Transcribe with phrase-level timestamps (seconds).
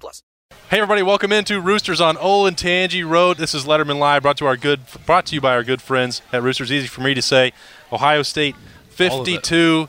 [0.00, 0.22] plus.
[0.70, 3.36] Hey everybody, welcome into Roosters on Olentangy Road.
[3.36, 6.22] This is Letterman Live, brought to our good, brought to you by our good friends
[6.32, 6.72] at Roosters.
[6.72, 7.52] Easy for me to say,
[7.92, 8.56] Ohio State
[8.90, 9.88] 52,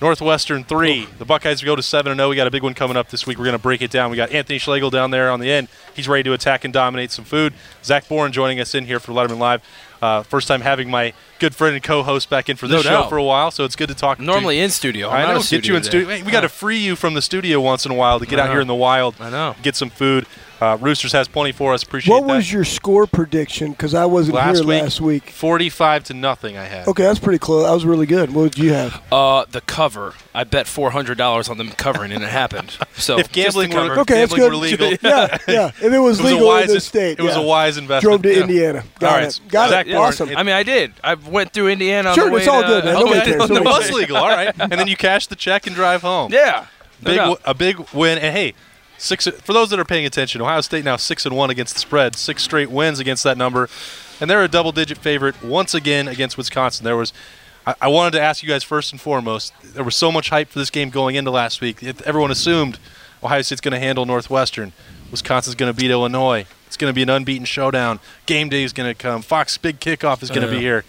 [0.00, 1.06] Northwestern three.
[1.18, 2.28] The Buckeyes go to seven and zero.
[2.28, 3.38] We got a big one coming up this week.
[3.38, 4.10] We're going to break it down.
[4.10, 5.68] We got Anthony Schlegel down there on the end.
[5.94, 7.54] He's ready to attack and dominate some food.
[7.82, 9.62] Zach Boren joining us in here for Letterman Live.
[10.02, 12.90] Uh, first time having my good friend and co-host back in for this No show
[13.02, 13.08] doubt.
[13.08, 14.18] for a while, so it's good to talk.
[14.18, 14.26] To you.
[14.26, 15.08] Normally to, in studio.
[15.08, 15.34] I'm I not know.
[15.34, 16.08] a Get studio you in studio.
[16.08, 18.38] Hey, we got to free you from the studio once in a while to get
[18.38, 18.52] I out know.
[18.52, 19.14] here in the wild.
[19.20, 19.54] I know.
[19.62, 20.26] Get some food.
[20.58, 21.82] Uh, Roosters has plenty for us.
[21.82, 22.34] Appreciate What that.
[22.36, 23.72] was your score prediction?
[23.72, 24.82] Because I wasn't last here week?
[24.82, 25.28] last week.
[25.30, 26.56] Forty-five to nothing.
[26.56, 26.88] I had.
[26.88, 27.64] Okay, that's pretty close.
[27.66, 28.34] That was really good.
[28.34, 29.02] What did you have?
[29.12, 30.14] Uh, the cover.
[30.34, 32.78] I bet four hundred dollars on them covering, and it happened.
[32.98, 34.00] So If gambling just were- cover.
[34.00, 34.80] Okay, that's Gambling good.
[34.80, 34.98] were legal.
[35.10, 35.66] yeah, yeah.
[35.68, 37.42] If it was It was legal wise- in the state, it was yeah.
[37.42, 38.02] a wise investment.
[38.02, 38.40] Drove to Yeah.
[38.42, 38.84] Indiana.
[38.98, 39.40] Got All right, it.
[39.48, 39.90] Got Zach it.
[39.92, 40.36] Boren, Awesome.
[40.36, 40.92] I mean, I did.
[41.04, 42.08] I went through Indiana.
[42.10, 42.96] On Sure, the way it's all to- good, man.
[42.96, 43.42] on the Nobody way- cares.
[43.42, 44.16] on the It was way- legal.
[44.16, 46.32] All right, and then you cash the check and drive home.
[46.32, 46.66] Yeah.
[47.02, 47.40] Big doubt.
[47.44, 48.16] a big win.
[48.18, 48.54] And hey,
[48.96, 50.40] six for those that are paying attention.
[50.40, 53.68] Ohio State now six and one against the spread, six straight wins against that number,
[54.20, 56.84] and they're a double-digit favorite once again against Wisconsin.
[56.84, 57.12] There was.
[57.66, 59.52] I- I wanted to ask you guys first and foremost.
[59.62, 61.82] There was so much hype for this game going into last week.
[62.04, 62.78] Everyone assumed
[63.22, 64.72] Ohio State's going to handle Northwestern.
[65.10, 66.46] Wisconsin's going to beat Illinois.
[66.66, 68.00] It's going to be an unbeaten showdown.
[68.26, 69.22] Game day is going to come.
[69.22, 70.84] Fox big kickoff is going to be here,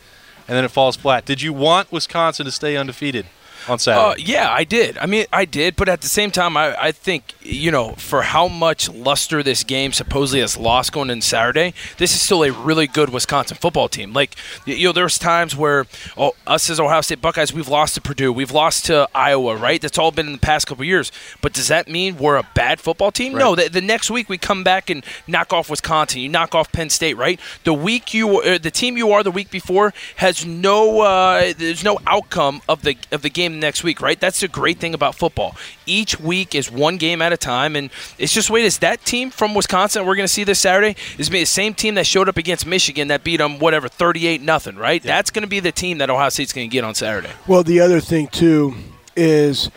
[0.48, 1.26] and then it falls flat.
[1.26, 3.26] Did you want Wisconsin to stay undefeated
[3.70, 4.22] on Saturday?
[4.22, 4.98] Uh, yeah, I did.
[4.98, 8.22] I mean, I did, but at the same time, I, I think you know, for
[8.24, 12.52] how much luster this game supposedly has lost going in Saturday, this is still a
[12.52, 14.14] really good Wisconsin football team.
[14.14, 15.86] Like, you know, there's times where
[16.18, 19.82] oh, us as Ohio State Buckeyes, we've lost to Purdue, we've lost to Iowa, right?
[19.82, 21.12] That's all been in the past couple years.
[21.42, 23.34] But does that mean we're a bad football team?
[23.34, 23.56] No.
[23.56, 26.90] The, the next week we come back and knock off Wisconsin, you knock off Penn
[26.90, 27.40] State, right?
[27.64, 31.84] The week you, uh, the team you are the week before has no, uh, there's
[31.84, 34.20] no outcome of the of the game next week, right?
[34.20, 35.56] That's the great thing about football.
[35.86, 38.66] Each week is one game at a time, and it's just wait.
[38.66, 41.74] Is that team from Wisconsin we're going to see this Saturday is be the same
[41.74, 45.02] team that showed up against Michigan that beat them whatever thirty eight nothing, right?
[45.02, 47.30] That's going to be the team that Ohio State's going to get on Saturday.
[47.48, 48.76] Well, the other thing too
[49.16, 49.72] is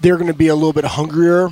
[0.00, 1.50] they're going to be a little bit hungrier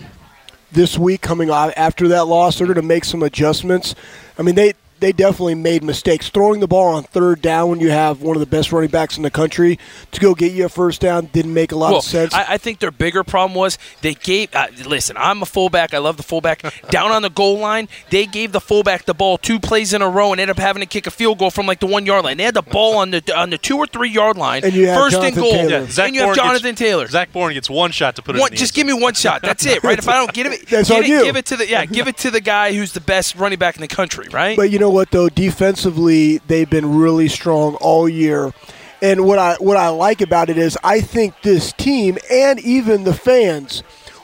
[0.73, 2.59] this week coming off after that loss.
[2.59, 3.95] They're going to make some adjustments.
[4.39, 7.91] I mean, they they definitely made mistakes throwing the ball on third down when you
[7.91, 9.79] have one of the best running backs in the country
[10.13, 12.33] to go get you a first down didn't make a lot Well, of sense.
[12.35, 14.55] I, I think their bigger problem was they gave.
[14.55, 15.95] Uh, listen, I'm a fullback.
[15.95, 16.63] I love the fullback.
[16.91, 20.09] Down on the goal line, they gave the fullback the ball two plays in a
[20.09, 22.25] row and ended up having to kick a field goal from like the one yard
[22.25, 22.37] line.
[22.37, 24.87] They had the ball on the on the two or three yard line, And you
[24.89, 25.71] have first and goal, Taylor.
[25.71, 27.07] Yeah, Zach and you have Boren Jonathan gets, Taylor.
[27.09, 28.41] Zach Boren gets one shot to put it.
[28.41, 29.43] One, in the just end give me one shot.
[29.43, 29.99] That's it, right?
[29.99, 31.23] If I don't get it, That's get on it, you.
[31.25, 33.77] give it to the yeah, give it to the guy who's the best running back
[33.77, 34.57] in the country, right?
[34.57, 38.53] But you know what though, defensively they've been really strong all year.
[39.03, 43.05] And what I what I like about it is I think this team and even
[43.05, 43.83] the fans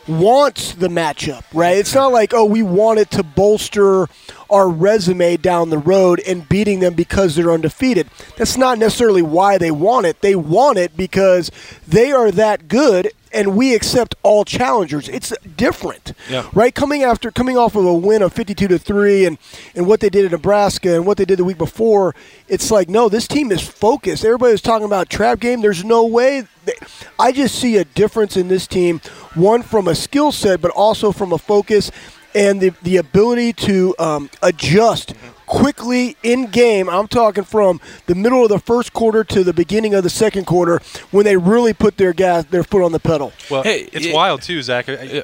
[0.08, 1.76] wants the matchup, right?
[1.76, 4.08] It's not like, oh, we want it to bolster
[4.48, 8.08] our resume down the road and beating them because they're undefeated.
[8.36, 10.20] That's not necessarily why they want it.
[10.20, 11.50] They want it because
[11.86, 15.08] they are that good and we accept all challengers.
[15.08, 16.12] It's different.
[16.28, 16.48] Yeah.
[16.52, 16.74] Right?
[16.74, 19.38] Coming after coming off of a win of 52 to 3 and
[19.74, 22.14] and what they did in Nebraska and what they did the week before,
[22.48, 24.24] it's like no, this team is focused.
[24.24, 25.60] Everybody was talking about trap game.
[25.60, 26.74] There's no way they,
[27.18, 29.00] I just see a difference in this team,
[29.34, 31.90] one from a skill set but also from a focus
[32.34, 35.14] and the the ability to um, adjust
[35.50, 36.88] quickly in game.
[36.88, 40.46] I'm talking from the middle of the first quarter to the beginning of the second
[40.46, 40.80] quarter
[41.10, 43.32] when they really put their gas their foot on the pedal.
[43.50, 44.14] Well, Hey, it's yeah.
[44.14, 44.88] wild too, Zach.
[44.88, 45.22] I- Yeah.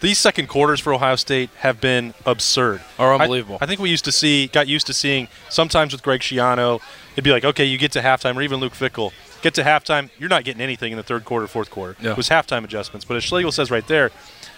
[0.00, 2.80] These second quarters for Ohio State have been absurd.
[2.98, 3.58] Are I- unbelievable.
[3.60, 6.80] I, think we used to see, got used to seeing sometimes with Greg Schiano,
[7.12, 9.12] it'd be like, okay, you get to halftime, or even Luke Fickell,
[9.42, 11.96] get to halftime, you're not getting anything in the third quarter, fourth quarter.
[12.00, 12.12] Yeah.
[12.12, 13.04] It was halftime adjustments.
[13.04, 14.10] But as Schlegel says right there,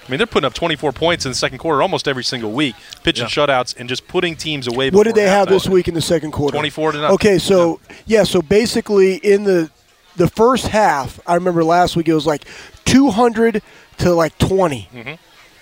[0.06, 2.74] I mean, they're putting up 24 points in the second quarter almost every single week,
[3.04, 3.46] pitching Yeah.
[3.46, 4.90] shutouts and just putting teams away.
[4.90, 6.56] What did they have this week in the second quarter?
[6.56, 7.14] 24 to nothing.
[7.14, 9.70] Okay, so yeah, so basically in the
[10.16, 12.44] the first half, I remember last week it was like
[12.84, 13.62] 200
[13.98, 15.14] to like 20 Mm-hmm.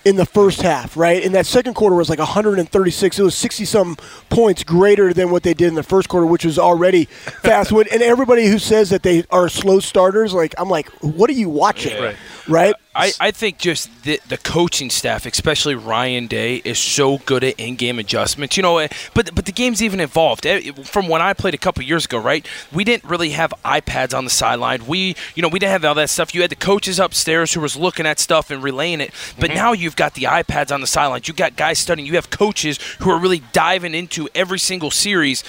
[0.03, 1.23] in the first half, right?
[1.23, 3.19] And that second quarter was like 136.
[3.19, 3.95] It was 60 some
[4.29, 7.05] points greater than what they did in the first quarter, which was already
[7.43, 7.71] fast.
[7.71, 11.49] And everybody who says that they are slow starters, like I'm like, what are you
[11.49, 12.15] watching, Right.
[12.49, 12.75] right?
[12.93, 17.57] I, I think just the, the coaching staff, especially Ryan Day, is so good at
[17.57, 18.57] in-game adjustments.
[18.57, 21.83] You know, but but the game's even evolved Eh, from when I played a couple
[21.83, 22.19] years ago.
[22.19, 24.87] Right, we didn't really have iPads on the sideline.
[24.87, 26.35] We you know we didn't have all that stuff.
[26.35, 29.13] You had the coaches upstairs who was looking at stuff and relaying it.
[29.39, 31.29] But now you've got the iPads on the sidelines.
[31.29, 32.05] You've got guys studying.
[32.05, 35.45] You have coaches who are really diving into every single series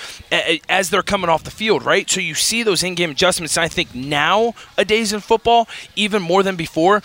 [0.69, 1.85] as they're coming off the field.
[1.85, 3.57] Right, so you see those in-game adjustments.
[3.57, 7.03] And I think nowadays in football, even more than before,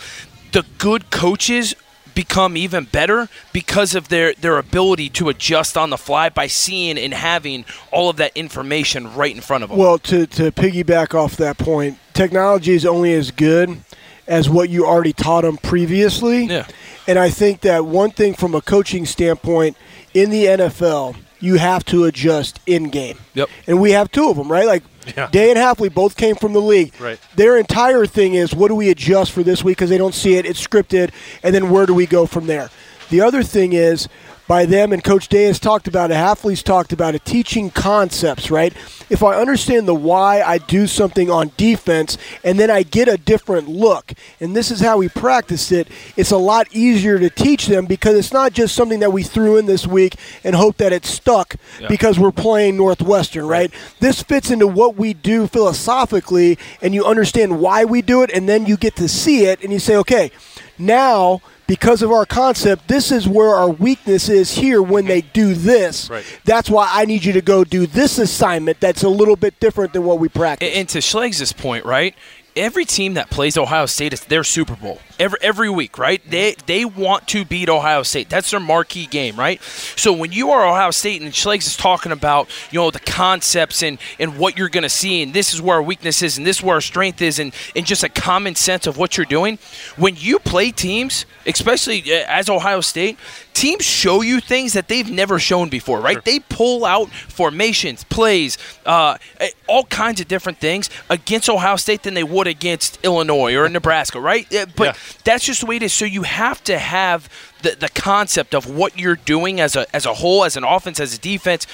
[0.52, 1.74] the good coaches
[2.14, 6.98] become even better because of their, their ability to adjust on the fly by seeing
[6.98, 9.78] and having all of that information right in front of them.
[9.78, 13.80] Well, to, to piggyback off that point, technology is only as good
[14.26, 16.46] as what you already taught them previously.
[16.46, 16.66] Yeah.
[17.06, 19.76] And I think that one thing from a coaching standpoint
[20.12, 23.18] in the NFL, you have to adjust in game.
[23.34, 23.48] Yep.
[23.68, 24.66] And we have two of them, right?
[24.66, 24.82] Like
[25.16, 25.28] Yeah.
[25.30, 26.92] Day and Hafley both came from the league.
[27.00, 27.18] Right.
[27.34, 30.36] Their entire thing is what do we adjust for this week because they don't see
[30.36, 31.10] it, it's scripted,
[31.42, 32.70] and then where do we go from there?
[33.10, 34.08] The other thing is
[34.48, 34.92] by them.
[34.92, 38.74] And Coach Day has talked about it, Hafley's talked about it, teaching concepts, right?
[39.10, 43.16] If I understand the why I do something on defense and then I get a
[43.16, 47.66] different look, and this is how we practiced it, it's a lot easier to teach
[47.66, 50.92] them because it's not just something that we threw in this week and hope that
[50.92, 51.54] it stuck
[51.88, 53.72] because we're playing Northwestern, right?
[54.00, 58.48] This fits into what we do philosophically, and you understand why we do it, and
[58.48, 60.30] then you get to see it, and you say, okay,
[60.78, 65.54] now because of our concept, this is where our weakness is here when they do
[65.54, 66.08] this.
[66.08, 66.24] Right.
[66.44, 69.92] That's why I need you to go do this assignment that's a little bit different
[69.92, 70.66] than what we practice.
[70.66, 72.16] And, and to Schleg's point, right?
[72.58, 76.22] Every team that plays Ohio State is their Super Bowl every every week, right?
[76.28, 78.28] They they want to beat Ohio State.
[78.28, 79.62] That's their marquee game, right?
[79.62, 83.82] So when you are Ohio State and Schleg's is talking about you know the concepts
[83.82, 86.46] and and what you're going to see, and this is where our weakness is, and
[86.46, 89.26] this is where our strength is, and and just a common sense of what you're
[89.26, 89.58] doing.
[89.96, 93.18] When you play teams, especially uh, as Ohio State,
[93.58, 96.24] teams show you things that they've never shown before, right?
[96.24, 98.56] They pull out formations, plays,
[98.86, 103.54] uh, eh, all kinds of different things against Ohio State than they would against Illinois
[103.56, 104.46] or Nebraska, right?
[104.52, 104.92] Eh, But Yeah.
[105.24, 105.92] that's just the way it is.
[105.92, 107.28] So you have to have
[107.62, 111.00] the, the concept of what you're doing as a as a whole, as an offense,
[111.00, 111.66] as a defense.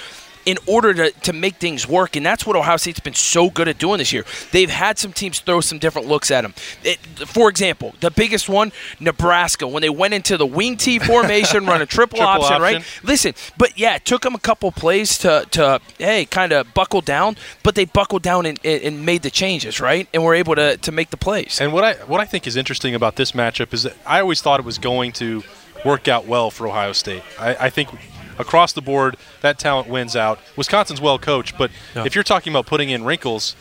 [0.46, 3.68] In order to, to make things work, and that's what Ohio State's been so good
[3.68, 4.24] at doing this year.
[4.52, 6.54] They've had some teams throw some different looks at them.
[6.82, 11.66] It, for example, the biggest one, Nebraska, when they went into the wing T formation,
[11.66, 12.84] run a triple, Triple option, right?
[13.02, 17.00] Listen, but yeah, it took them a couple plays to, to hey, kind of buckle
[17.00, 20.08] down, but they buckled down and, and and made the changes, right?
[20.12, 21.60] And were able to, to make the plays.
[21.60, 24.40] And what I what I think is interesting about this matchup is that I always
[24.40, 25.42] thought it was going to
[25.84, 27.22] work out well for Ohio State.
[27.38, 27.90] I, I think
[28.38, 30.38] across the board that talent wins out.
[30.56, 33.54] Wisconsin's well coached, but if you're talking about putting in wrinkles,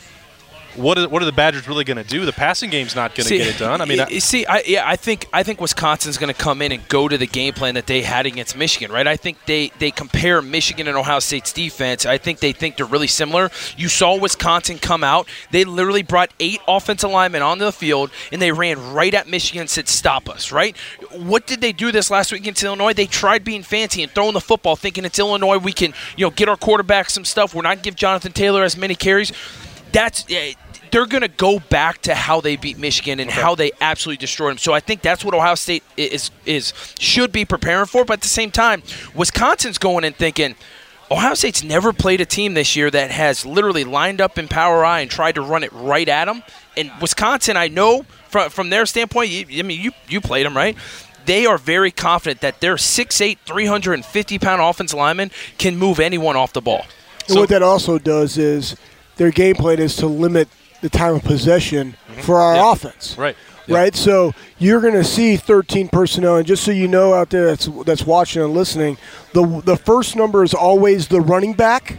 [0.76, 2.24] what are, what are the Badgers really going to do?
[2.24, 3.80] The passing game's not going to get it done.
[3.80, 6.72] I mean, I, see, I, yeah, I think I think Wisconsin's going to come in
[6.72, 9.06] and go to the game plan that they had against Michigan, right?
[9.06, 12.06] I think they they compare Michigan and Ohio State's defense.
[12.06, 13.50] I think they think they're really similar.
[13.76, 18.42] You saw Wisconsin come out; they literally brought eight offensive linemen onto the field, and
[18.42, 20.76] they ran right at Michigan and said, "Stop us!" Right?
[21.12, 22.92] What did they do this last week against Illinois?
[22.92, 25.58] They tried being fancy and throwing the football, thinking it's Illinois.
[25.58, 27.54] We can, you know, get our quarterback some stuff.
[27.54, 29.32] We're not give Jonathan Taylor as many carries.
[29.92, 30.24] That's.
[30.28, 30.54] Eh,
[30.94, 34.52] they're going to go back to how they beat Michigan and how they absolutely destroyed
[34.52, 34.58] them.
[34.58, 38.04] So I think that's what Ohio State is is should be preparing for.
[38.04, 40.54] But at the same time, Wisconsin's going and thinking.
[41.10, 44.84] Ohio State's never played a team this year that has literally lined up in power
[44.84, 46.42] I and tried to run it right at them.
[46.76, 50.56] And Wisconsin, I know from from their standpoint, you, I mean, you you played them
[50.56, 50.76] right.
[51.26, 56.52] They are very confident that their 6'8", 350 pound offensive lineman can move anyone off
[56.52, 56.86] the ball.
[57.28, 58.76] and what that also does is
[59.16, 60.48] their game plan is to limit
[60.84, 62.20] the time of possession mm-hmm.
[62.20, 62.72] for our Yeah.
[62.72, 63.16] offense.
[63.16, 63.36] right.
[63.66, 63.96] right?
[63.96, 67.66] So you're going to see 13 personnel, and just so you know out there that's
[67.86, 68.98] that's watching and listening,
[69.32, 71.98] the the first number is always the running back.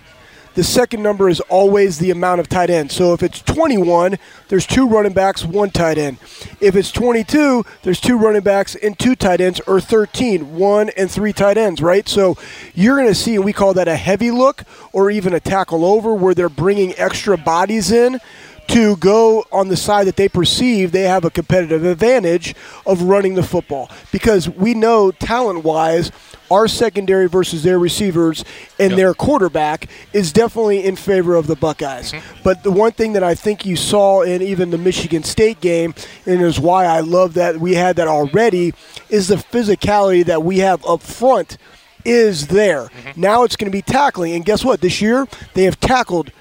[0.53, 2.95] The second number is always the amount of tight ends.
[2.95, 6.17] So if it's 21, there's two running backs, one tight end.
[6.61, 11.11] If it's 22, there's two running backs and two tight ends, or 13, one and
[11.11, 12.07] three tight ends, right?
[12.07, 12.37] So
[12.73, 14.63] you're going to see, and we call that a heavy look
[14.93, 18.21] or even a tackle over, where they're bringing extra bodies in
[18.67, 22.55] to go on the side that they perceive they have a competitive advantage
[22.85, 23.89] of running the football.
[24.11, 26.11] Because we know talent wise,
[26.51, 28.45] our secondary versus their receivers
[28.79, 32.11] and their quarterback is definitely in favor of the Buckeyes.
[32.11, 32.43] Mm-hmm.
[32.43, 35.93] But the one thing that I think you saw in even the Michigan State game,
[36.25, 38.73] and is why I love that we had that already,
[39.09, 41.57] is the physicality that we have up front
[42.03, 42.83] is there.
[42.85, 43.21] Mm-hmm.
[43.21, 44.33] Now it's going to be tackling.
[44.33, 44.81] And guess what?
[44.81, 46.31] This year, they have tackled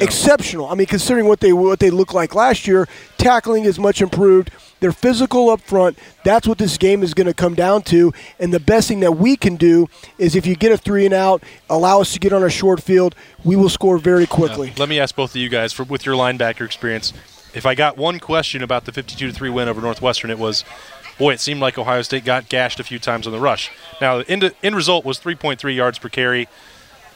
[0.00, 0.66] exceptional.
[0.66, 2.88] I mean, considering what they what they looked like last year,
[3.18, 4.50] tackling is much improved.
[4.80, 5.98] They're physical up front.
[6.24, 8.12] That's what this game is going to come down to.
[8.38, 9.88] And the best thing that we can do
[10.18, 12.82] is if you get a three and out, allow us to get on a short
[12.82, 13.14] field,
[13.44, 14.72] we will score very quickly.
[14.78, 17.12] Let me ask both of you guys, for, with your linebacker experience,
[17.52, 20.64] if I got one question about the 52 3 win over Northwestern, it was,
[21.18, 23.70] boy, it seemed like Ohio State got gashed a few times on the rush.
[24.00, 26.48] Now, the end, end result was 3.3 yards per carry.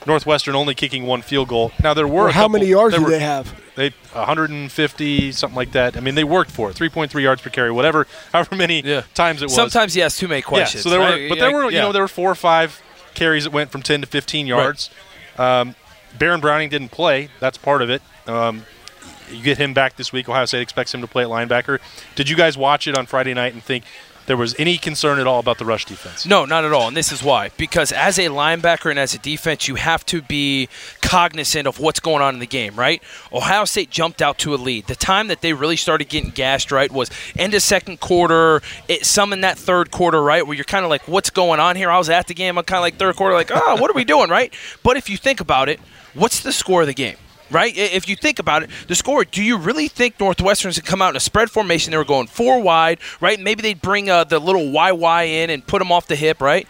[0.07, 1.73] Northwestern only kicking one field goal.
[1.83, 3.55] Now there were Well, how couple- many yards there do were- they have?
[3.77, 5.97] They 150 something like that.
[5.97, 6.77] I mean, they worked for it.
[6.77, 9.03] 3.3 yards per carry, whatever, however many Yeah.
[9.15, 9.55] times it was.
[9.55, 10.85] Sometimes he has too many questions.
[10.85, 11.29] Yeah, so there were, right?
[11.29, 11.81] but there Yeah, were, you yeah.
[11.83, 12.81] know, there were four or five
[13.15, 14.91] carries that went from 10 to 15 yards.
[15.39, 15.75] Um,
[16.19, 17.29] Baron Browning didn't play.
[17.41, 18.03] That's part of it.
[18.27, 18.67] Um,
[19.31, 20.29] you get him back this week.
[20.29, 21.79] Ohio State expects him to play at linebacker.
[22.15, 23.85] Did you guys watch it on Friday night and think
[24.26, 26.26] there was any concern at all about the rush defense?
[26.26, 26.88] No, not at all.
[26.88, 27.50] And this is why.
[27.57, 30.69] Because as a linebacker and as a defense, you have to be
[31.02, 33.02] cognizant of what's going on in the game, right?
[33.33, 34.87] Ohio State jumped out to a lead.
[34.87, 39.04] The time that they really started getting gashed, right, was end of second quarter, it,
[39.04, 41.90] some in that third quarter, right, where you're kind of like, what's going on here?
[41.90, 43.95] I was at the game, I'm kind of like third quarter, like, oh, what are
[43.95, 44.52] we doing, right?
[44.83, 45.81] But if you think about it,
[46.14, 47.16] what's the score of the game?
[47.55, 47.75] Right?
[47.77, 51.01] If you think about it, the score, do you really think Northwestern's going to come
[51.01, 51.93] out in a spread formation?
[51.93, 53.39] They were going four wide, right?
[53.39, 56.69] Maybe they'd bring uh, the little YY in and put them off the hip, right?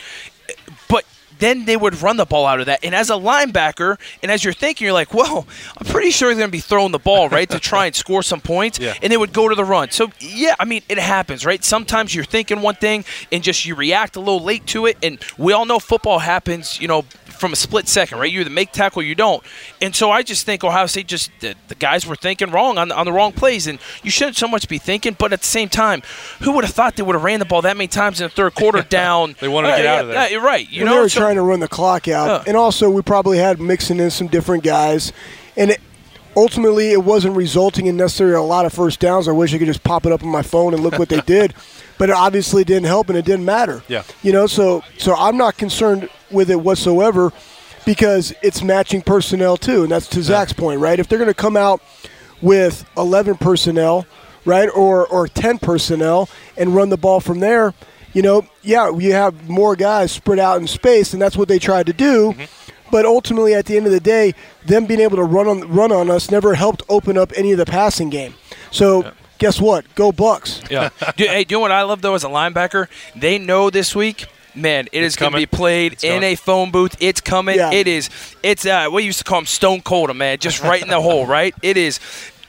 [0.89, 1.07] But
[1.39, 2.85] then they would run the ball out of that.
[2.85, 5.47] And as a linebacker, and as you're thinking, you're like, well,
[5.79, 8.23] I'm pretty sure they're going to be throwing the ball, right, to try and score
[8.23, 8.79] some points.
[8.79, 8.95] Yeah.
[9.03, 9.91] And they would go to the run.
[9.91, 11.63] So, yeah, I mean, it happens, right?
[11.65, 14.97] Sometimes you're thinking one thing and just you react a little late to it.
[15.03, 17.05] And we all know football happens, you know,
[17.39, 18.31] from a split second, right?
[18.31, 19.43] You either make tackle or you don't.
[19.83, 22.89] And so I just think Ohio State just, the, the guys were thinking wrong on,
[22.89, 23.67] the, on the wrong plays.
[23.67, 26.03] And you shouldn't so much be thinking, but at the same time,
[26.41, 28.35] who would have thought they would have ran the ball that many times in the
[28.35, 29.37] third quarter down?
[29.41, 30.17] They wanted to get Yeah, out of there.
[30.17, 30.69] Yeah, you're right.
[30.71, 32.45] You Well, know, they were so- trying to run the clock out, Yeah.
[32.47, 35.13] and also we probably had mixing in some different guys,
[35.57, 35.81] and it,
[36.37, 39.29] ultimately it wasn't resulting in necessarily a lot of first downs.
[39.29, 41.21] I wish I could just pop it up on my phone and look what they
[41.27, 41.55] did,
[41.99, 43.83] but it obviously didn't help, and it didn't matter.
[43.89, 44.03] Yeah.
[44.23, 47.33] you know, so so I'm not concerned with it whatsoever
[47.85, 50.99] because it's matching personnel too, and that's to Zach's point, right?
[50.99, 51.83] If they're going to come out
[52.41, 54.07] with 11 personnel,
[54.45, 57.75] right, or or 10 personnel, and run the ball from there,
[58.13, 61.59] you know, yeah, you have more guys spread out in space, and that's what they
[61.59, 62.33] tried to do.
[62.33, 62.64] Mm-hmm.
[62.91, 65.91] But ultimately, at the end of the day, them being able to run on run
[65.93, 68.35] on us never helped open up any of the passing game.
[68.71, 69.93] So guess what?
[69.95, 70.61] Go Bucks.
[70.71, 70.91] Yeah.
[71.17, 72.89] Do, hey, do you know what I love though as a linebacker?
[73.17, 74.27] They know this week.
[74.57, 76.33] Man, it is going to be played It's in coming.
[76.33, 76.95] a phone booth.
[77.01, 77.57] It's coming.
[77.57, 77.73] Yeah.
[77.73, 78.09] It is.
[78.41, 80.39] It's uh, what you used to call them stone cold, man.
[80.39, 81.53] Just right in the hole, right?
[81.61, 81.99] It is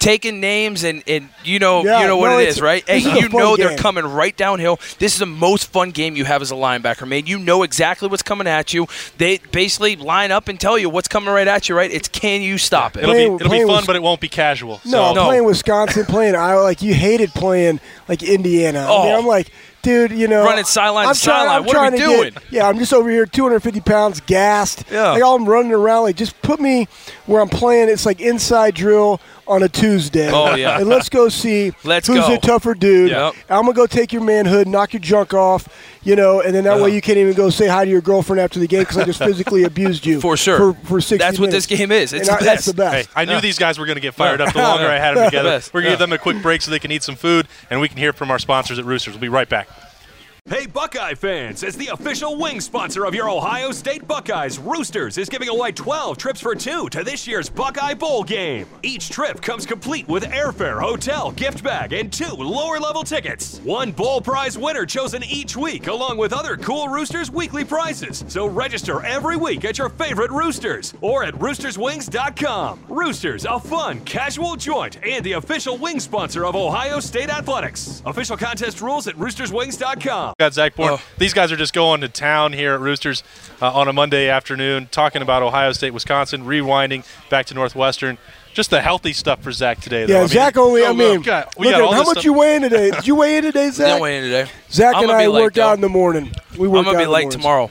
[0.05, 2.83] taking names and, and you know Yeah, you know what no, it's- right?
[2.87, 4.79] Hey, this is a you fun know they're coming right downhill.
[4.99, 7.25] This is the most fun game you have as a linebacker, man.
[7.25, 8.87] You know exactly what's coming at you.
[9.17, 11.89] They basically line up and tell you what's coming right at you, right?
[11.91, 13.03] It's can you stop it?
[13.03, 14.79] It'll be it'll be fun, was- but it won't be casual.
[14.85, 15.25] No, So- No.
[15.25, 18.81] playing Wisconsin, playing Iowa, like you hated playing like Indiana.
[18.81, 19.17] I mean, Oh.
[19.17, 19.51] I'm like,
[19.85, 21.63] dude, you know, Running sideline to I'm sideline.
[21.63, 22.33] What are we trying to get- doing?
[22.49, 24.83] yeah, I'm just over here, 250 pounds, gassed.
[24.91, 25.11] Yeah.
[25.11, 26.03] like all I'm running around.
[26.03, 26.87] Like, just put me
[27.27, 27.87] where I'm playing.
[27.89, 30.31] It's like inside drill on a Tuesday.
[30.31, 30.79] Oh, yeah.
[30.79, 32.33] and let's go see Let's who's go.
[32.33, 33.11] a tougher dude.
[33.11, 33.33] Yep.
[33.49, 35.67] I'm gonna go take your manhood, knock your junk off,
[36.03, 36.87] you know, and then that way Uh-huh.
[36.87, 39.19] you can't even go say hi to your girlfriend after the game because I just
[39.19, 40.57] physically abused you For sure.
[40.57, 42.11] for for 60 That's what this game is.
[42.11, 43.07] It's And the I- That's the best.
[43.09, 43.39] Hey, I knew Yeah.
[43.41, 45.49] these guys were going to get fired up the longer I had them together.
[45.49, 45.75] Best.
[45.75, 45.93] We're going to Yeah.
[45.97, 48.13] give them a quick break so they can eat some food, and we can hear
[48.13, 49.13] from our sponsors at Roosters.
[49.13, 49.67] We'll be right back.
[50.47, 51.63] Hey, Buckeye fans!
[51.63, 56.17] As the official wing sponsor of your Ohio State Buckeyes, Roosters is giving away 12
[56.17, 58.67] trips for two to this year's Buckeye Bowl game.
[58.83, 63.59] Each trip comes complete with airfare, hotel, gift bag, and two lower level tickets.
[63.63, 68.23] One bowl prize winner chosen each week, along with other cool Roosters weekly prizes.
[68.27, 72.81] So register every week at your favorite Roosters or at roosterswings.com.
[72.87, 78.03] Roosters, a fun, casual joint, and the official wing sponsor of Ohio State Athletics.
[78.05, 80.34] Official contest rules at roosterswings.com.
[80.37, 80.95] Got Zach Boren.
[80.95, 81.01] Oh.
[81.17, 83.23] These guys are just going to town here at Roosters
[83.61, 88.17] uh, on a Monday afternoon, talking about Ohio State, Wisconsin, rewinding back to Northwestern.
[88.53, 90.05] Just the healthy stuff for Zach today.
[90.05, 90.11] Though.
[90.11, 90.81] Yeah, I mean, Zach only.
[90.83, 92.25] oh, I mean, we got, we look got at How much stuff.
[92.25, 92.91] you weigh in today?
[92.91, 93.87] Did you weigh in today, Zach?
[93.87, 94.51] Didn't weigh in today.
[94.69, 95.73] Zach I'm and I be late, worked out though.
[95.75, 96.29] in the morning.
[96.57, 97.69] We I'm gonna out be late tomorrow.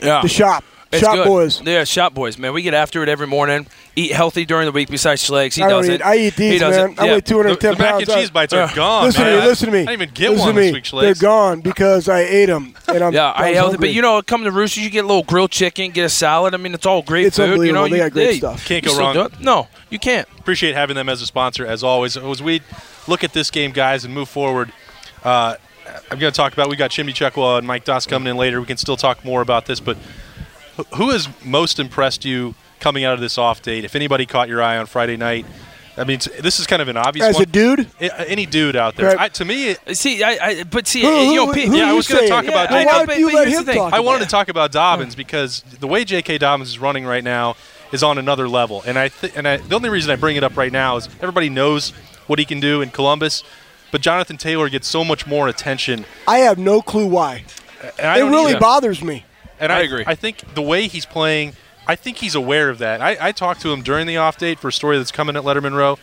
[0.00, 0.22] Yeah.
[0.22, 1.26] The shop, It's shop good.
[1.26, 1.60] boys.
[1.62, 2.54] Yeah, shop boys, man.
[2.54, 3.66] We get after it every morning.
[3.94, 5.54] Eat healthy during the week besides Schlegs.
[5.54, 6.00] He I does don't it.
[6.00, 6.04] eat.
[6.04, 6.90] I eat He these, does man.
[6.92, 6.98] it.
[7.00, 7.10] I Yeah.
[7.12, 8.08] weigh The, 210 the mac pounds.
[8.08, 9.04] and cheese bites are Uh, gone.
[9.04, 9.34] Listen man.
[9.34, 9.46] to me.
[9.46, 9.78] Listen to me.
[9.80, 10.66] I didn't even get listen one to me.
[10.68, 11.00] this week, Schlegs.
[11.02, 13.12] They're gone because I ate them, and I'm.
[13.12, 15.50] Yeah, I was healthy, but you know, come to Roosters, you get a little grilled
[15.50, 16.54] chicken, get a salad.
[16.54, 17.66] I mean, it's all great It's food.
[17.66, 17.84] You know.
[17.86, 18.64] They you, got great hey, stuff.
[18.66, 19.12] Can't go wrong.
[19.12, 19.40] do it?
[19.40, 20.26] No, you can't.
[20.38, 22.16] appreciate having them as a sponsor as always.
[22.16, 22.62] As we
[23.06, 24.72] look at this game, guys, and move forward,
[25.22, 25.56] uh,
[26.10, 26.70] I'm going to talk about.
[26.70, 28.58] We got Chimdi Chekwa and Mike Doss coming in later.
[28.60, 30.27] We can still talk more about this, but wh-
[30.96, 33.84] who has most impressed you coming out of this off date?
[33.84, 35.46] If anybody caught your eye on Friday night,
[35.96, 37.42] I mean, this is kind of an obvious As one.
[37.42, 39.08] a dude, any dude out there.
[39.08, 39.18] Right.
[39.20, 41.90] I, to me, it- See, I, I but see, Who- you know, who- who yeah,
[41.90, 42.30] I was gonna saying?
[42.30, 42.86] talk about Well, Jacob.
[42.92, 43.92] why but- don't you but let here's him talk?
[43.92, 46.38] I wanted about to talk about Dobbins because the way J.K.
[46.38, 47.56] Dobbins is running right now
[47.90, 50.44] is on another level, and I th- and I, the only reason I bring it
[50.44, 51.90] up right now is everybody knows
[52.28, 53.42] what he can do in Columbus,
[53.90, 56.04] but Jonathan Taylor gets so much more attention.
[56.28, 57.44] I have no clue why.
[58.00, 58.60] I It don't really either.
[58.60, 59.24] bothers me.
[59.60, 60.04] And I I, agree.
[60.06, 61.52] I think the way he's playing,
[61.86, 63.00] I think he's aware of that.
[63.00, 65.42] I, I talked to him during the off date for a story that's coming at
[65.42, 65.98] Letterman Row.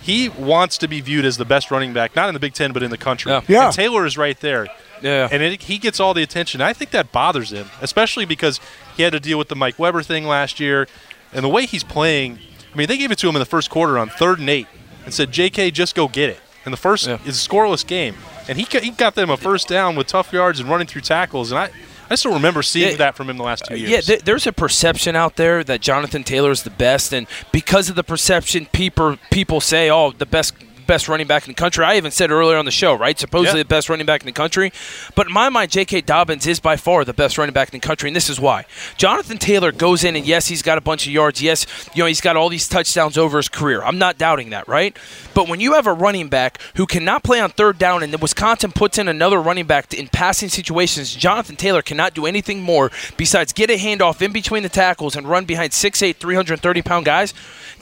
[0.00, 2.72] He wants to be viewed as the best running back, not in the Big Ten,
[2.72, 3.30] but in the country.
[3.30, 3.42] Yeah.
[3.46, 3.64] Yeah.
[3.66, 4.66] And Taylor is right there.
[5.00, 5.28] Yeah.
[5.30, 6.60] And it, he gets all the attention.
[6.60, 8.58] I think that bothers him, especially because
[8.96, 10.88] he had to deal with the Mike Weber thing last year.
[11.32, 12.38] And the way he's playing,
[12.72, 14.66] I mean, they gave it to him in the first quarter on third and eight
[15.04, 16.40] and said, JK, just go get it.
[16.64, 17.18] And the first Yeah.
[17.24, 18.16] is a scoreless game.
[18.48, 21.50] And he, he got them a first down with tough yards and running through tackles.
[21.52, 21.70] And I,
[22.12, 23.90] I still remember seeing that from him the last two years.
[23.90, 27.88] Yeah, th- there's a perception out there that Jonathan Taylor is the best, and because
[27.88, 30.54] of the perception, people people say, "Oh, the best."
[30.92, 31.82] Best running back in the country.
[31.86, 33.18] I even said earlier on the show, right?
[33.18, 33.62] Supposedly Yeah.
[33.62, 34.70] the best running back in the country.
[35.14, 36.02] But in my mind, J.K.
[36.02, 38.66] Dobbins is by far the best running back in the country, and this is why.
[38.98, 41.40] Jonathan Taylor goes in, and yes, he's got a bunch of yards.
[41.40, 43.82] Yes, you know, he's got all these touchdowns over his career.
[43.82, 44.94] I'm not doubting that, right?
[45.32, 48.20] But when you have a running back who cannot play on third down, and then
[48.20, 52.90] Wisconsin puts in another running back in passing situations, Jonathan Taylor cannot do anything more
[53.16, 57.32] besides get a handoff in between the tackles and run behind 6'8", 330 pound guys.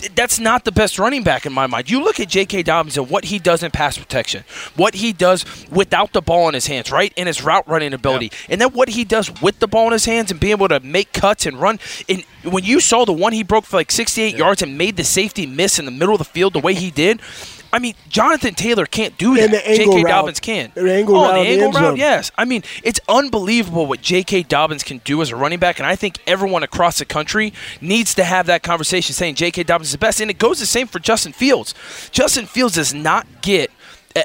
[0.01, 1.91] Th- That's not the best running back in my mind.
[1.91, 2.63] You look at J.K.
[2.63, 4.45] Dobbins and what he does in pass protection,
[4.77, 8.33] what he does without the ball in his hands, right, and his route running ability,
[8.49, 10.81] and then what he does with the ball in his hands and being able to
[10.81, 11.79] make cuts and run.
[12.09, 15.05] And when you saw the one he broke for like 68 yards and made the
[15.05, 17.21] safety miss in the middle of the field the way he did.
[17.73, 19.45] I mean, Jonathan Taylor can't do that.
[19.45, 20.05] And the angle J.K.
[20.05, 20.11] route.
[20.11, 20.73] Dobbins can.
[20.75, 22.33] The angle oh, route the angle route, yes.
[22.37, 24.45] I mean, it's unbelievable what J.K.
[24.45, 28.15] Dobbins can do as a running back, and I think everyone across the country needs
[28.15, 29.65] to have that conversation saying J.K.
[29.65, 30.21] Dobbins is the best.
[30.21, 31.75] And it goes the same for Justin Fields.
[32.11, 33.71] Justin Fields does not get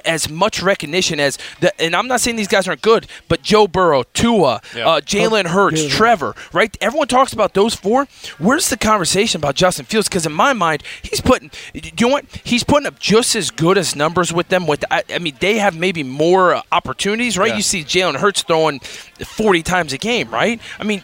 [0.03, 3.67] as much recognition as the, and I'm not saying these guys aren't good, but Joe
[3.67, 4.87] Burrow, Tua, Yeah.
[4.87, 5.89] uh, Jalen Hurts, Yeah.
[5.89, 6.75] Trevor, right?
[6.81, 8.07] Everyone talks about those four.
[8.39, 10.07] Where's the conversation about Justin Fields?
[10.07, 11.51] Because in my mind, he's putting.
[11.73, 12.25] Do you know what?
[12.43, 14.65] He's putting up just as good as numbers with them.
[14.67, 17.49] With I, I mean, they have maybe more uh, opportunities, right?
[17.49, 17.57] Yeah.
[17.57, 18.81] You see Jalen Hurts throwing
[19.23, 20.59] 40 times a game, right?
[20.79, 21.03] I mean,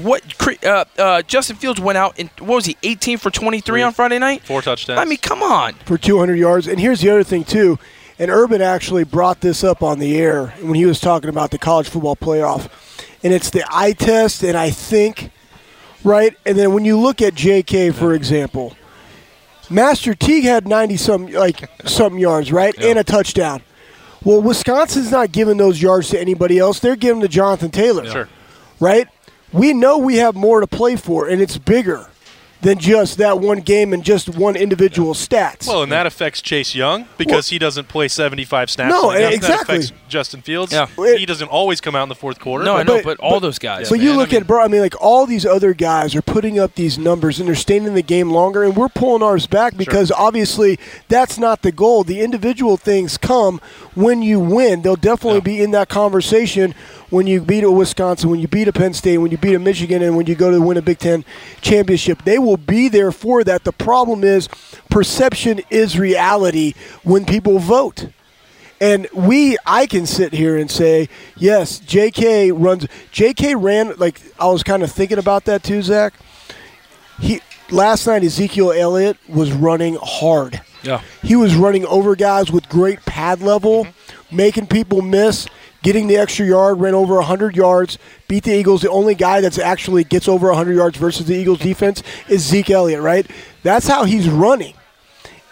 [0.00, 0.22] what?
[0.64, 2.76] Uh, uh, Justin Fields went out and what was he?
[2.82, 3.82] 18 for 23 Three.
[3.82, 4.42] on Friday night.
[4.42, 4.98] Four touchdowns.
[5.00, 5.74] I mean, come on.
[5.84, 6.66] for 200 yards.
[6.66, 7.78] And here's the other thing too.
[8.18, 11.58] And Urban actually brought this up on the air when he was talking about the
[11.58, 12.68] college football playoff.
[13.22, 15.30] And it's the eye test, and I think,
[16.04, 16.36] right?
[16.46, 17.90] And then when you look at J.K.
[17.90, 18.74] for example,
[19.70, 23.62] Master Teague had 90 some like some yards, right, and a touchdown.
[24.24, 26.78] Well, Wisconsin's not giving those yards to anybody else.
[26.78, 28.28] They're giving to Jonathan Taylor, Sure.
[28.78, 29.08] right?
[29.52, 32.06] We know we have more to play for, and it's bigger
[32.62, 35.66] than just that one game and just one individual stats.
[35.66, 38.90] Well, and that affects Chase Young because he doesn't play 75 snaps.
[38.92, 39.48] No, in exactly.
[39.48, 40.72] That affects Justin Fields.
[40.72, 40.86] Yeah.
[41.16, 42.64] He doesn't always come out in the fourth quarter.
[42.64, 43.88] No, I but- know, but- but, all but- those guys.
[43.88, 44.62] But you look I mean, at bro.
[44.62, 47.84] I mean, like all these other guys are putting up these numbers and they're staying
[47.84, 52.04] in the game longer, and we're pulling ours back because obviously that's not the goal.
[52.04, 53.60] The individual things come
[53.94, 54.82] when you win.
[54.82, 55.56] They'll definitely Yeah.
[55.58, 56.74] be in that conversation
[57.10, 59.58] when you beat a Wisconsin, when you beat a Penn State, when you beat a
[59.58, 61.24] Michigan, and when you go to win a Big Ten
[61.60, 62.22] championship.
[62.24, 63.64] They will be there for that.
[63.64, 64.48] The problem is
[64.88, 68.08] perception is reality when people vote.
[68.80, 72.52] And we, I can sit here and say, yes, J.K.
[72.52, 72.86] runs.
[73.12, 73.54] J.K.
[73.54, 76.14] ran like I was kind of thinking about that too, Zach.
[77.18, 80.62] He last night Ezekiel Elliott was running hard.
[80.82, 81.02] Yeah.
[81.22, 84.36] He was running over guys with great pad level, mm-hmm.
[84.36, 85.46] making people miss,
[85.82, 88.82] getting the extra yard, ran over 100 yards, beat the Eagles.
[88.82, 92.70] The only guy that's actually gets over 100 yards versus the Eagles defense is Zeke
[92.70, 93.26] Elliott, right?
[93.62, 94.74] That's how he's running.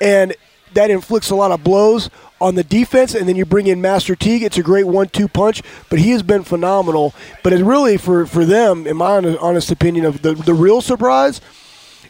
[0.00, 0.34] And
[0.74, 2.10] that inflicts a lot of blows
[2.40, 4.42] on the defense, and then you bring in Master Teague.
[4.42, 7.14] It's a great one-two punch, but he has been phenomenal.
[7.42, 11.40] But it's really for, for them, in my honest opinion, of the the real surprise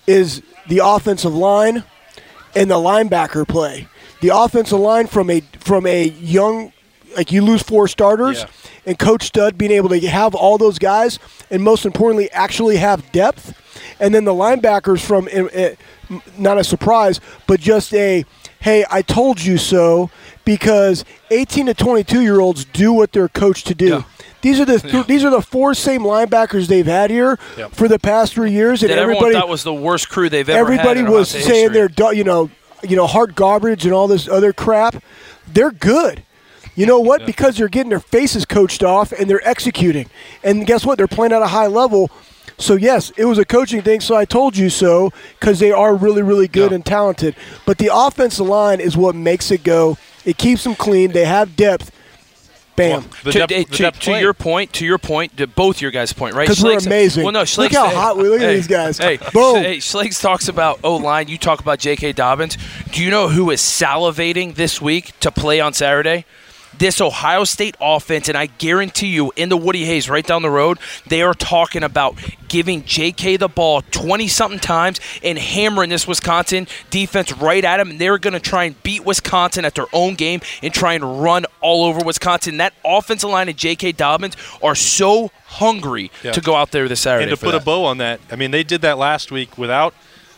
[0.07, 1.85] is the offensive line
[2.55, 3.89] and the linebacker play.
[4.21, 6.73] The offensive line from a from a young
[7.17, 8.47] like you lose four starters Yeah.
[8.87, 11.19] and coach Stud being able to have all those guys
[11.51, 13.55] and most importantly actually have depth
[14.01, 15.29] and then the linebackers from
[16.39, 18.25] not a surprise but just a
[18.61, 20.11] hey I told you so
[20.45, 23.87] because 18 to 22 year olds do what they're coached to do.
[23.89, 24.03] Yeah.
[24.41, 27.73] These are the th- these are the four same linebackers they've had here Yep.
[27.73, 30.59] for the past three years, and that everybody thought was the worst crew they've ever
[30.61, 31.09] everybody had.
[31.11, 31.89] was saying history.
[31.89, 32.49] they're you know
[32.89, 35.03] you know heart garbage and all this other crap.
[35.53, 36.23] They're good.
[36.79, 37.27] You know what?
[37.27, 40.09] Because they're getting their faces coached off and they're executing.
[40.45, 40.97] And guess what?
[40.97, 42.09] They're playing at a high level.
[42.57, 44.01] So yes, it was a coaching thing.
[44.01, 46.77] So I told you so because they are really, really good Yeah.
[46.77, 47.35] and talented.
[47.67, 49.99] But the offensive line is what makes it go.
[50.25, 51.13] It keeps them clean.
[51.13, 51.91] They have depth.
[52.77, 53.05] Bam.
[53.25, 55.91] The to, depth- the to- depth to your point, to your point, to both your
[55.91, 56.47] guys' point, right?
[56.47, 57.25] 'Cause we're amazing.
[57.25, 58.99] Well, no, Look how hot we- look at these guys.
[58.99, 59.57] Hey, Boom.
[59.63, 61.27] Hey, Schleg's talks about O line.
[61.27, 62.13] You talk about J.K.
[62.13, 62.57] Dobbins.
[62.93, 66.25] Do you know who is salivating this week to play on Saturday?
[66.77, 70.51] This Ohio State offense, and I guarantee you, in the Woody Hayes right down the
[70.51, 72.17] road, they are talking about
[72.49, 73.37] giving J.K.
[73.39, 77.91] the ball 20 something times and hammering this Wisconsin defense right at him.
[77.91, 81.23] And they're going to try and beat Wisconsin at their own game and try and
[81.23, 82.59] run all over Wisconsin.
[82.59, 83.93] That offensive line of J.K.
[83.93, 86.33] Dobbins are so hungry Yeah.
[86.33, 87.31] to go out there this Saturday.
[87.31, 89.95] and to put a bow on that, I mean, they did that last week without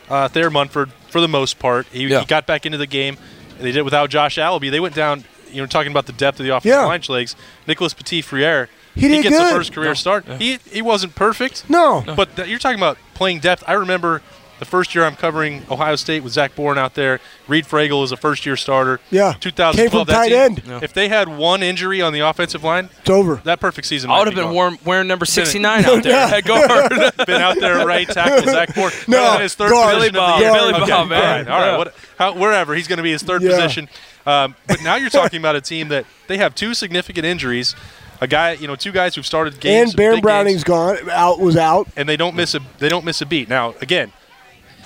[0.08, 1.86] uh, Thayer Munford for the most part.
[1.92, 2.20] He, Yeah.
[2.20, 3.16] he got back into the game.
[3.58, 4.70] They did it without Josh Alabi.
[4.70, 6.84] They went down, you know, talking about the depth of the offensive Yeah.
[6.86, 7.36] line legs.
[7.66, 9.46] Nicholas Petit-Frere, He did gets good.
[9.46, 10.24] the first career start.
[10.38, 11.68] He, he wasn't perfect.
[11.68, 12.02] No.
[12.16, 13.64] But th- you're talking about playing depth.
[13.66, 14.22] I remember
[14.60, 17.18] the first year I'm covering Ohio State with Zach Boren out there.
[17.48, 19.00] Reid Fragel is a first year starter.
[19.10, 19.32] Yeah.
[19.40, 19.74] 2012.
[19.76, 20.82] Came from that tight team, end.
[20.84, 23.36] If they had one injury on the offensive line, It's over.
[23.44, 24.54] that perfect season I might would have be been gone.
[24.54, 26.90] wearing, wearing number 69 out there at guard.
[27.26, 28.92] been out there right tackle Zach Boren.
[29.08, 29.94] No, in his third guard.
[29.94, 30.40] position Billy of Bob.
[30.40, 31.46] Billy Bob, all man.
[31.46, 31.66] right, all right.
[31.72, 31.78] Yeah.
[31.78, 33.50] What, how, wherever he's going to be his third Yeah.
[33.56, 33.88] position.
[34.26, 37.74] Um, but now you're talking about a team that they have two significant injuries.
[38.22, 39.92] A guy, you know, two guys who've started games.
[39.92, 41.10] and Baron big Browning's games, gone.
[41.10, 41.88] Out was out.
[41.96, 43.48] and they don't miss a they don't miss a beat.
[43.48, 44.12] Now again.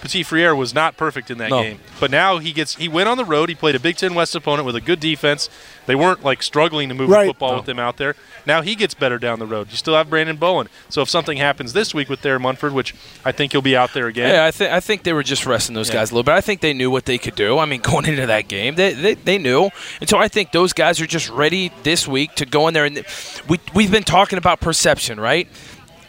[0.04, 1.62] Petit-Frere was not perfect in that No.
[1.62, 3.48] game, but now he gets he went on the road.
[3.48, 5.48] He played a Big Ten West opponent with a good defense.
[5.86, 7.22] They weren't like struggling to move Right.
[7.22, 8.14] the football with them out there.
[8.44, 9.68] Now he gets better down the road.
[9.70, 10.68] You still have Branden Bowen.
[10.90, 13.94] So if something happens this week with Thayer Munford, which I think he'll be out
[13.94, 15.94] there again, Yeah, I think I think they were just resting those Yeah.
[15.94, 16.32] guys a little bit.
[16.34, 17.58] I think they knew what they could do.
[17.58, 20.74] I mean, going into that game, they, they, they knew, and so I think those
[20.74, 22.84] guys are just ready this week to go in there.
[22.84, 23.02] And
[23.48, 25.48] we we've been talking about perception, right?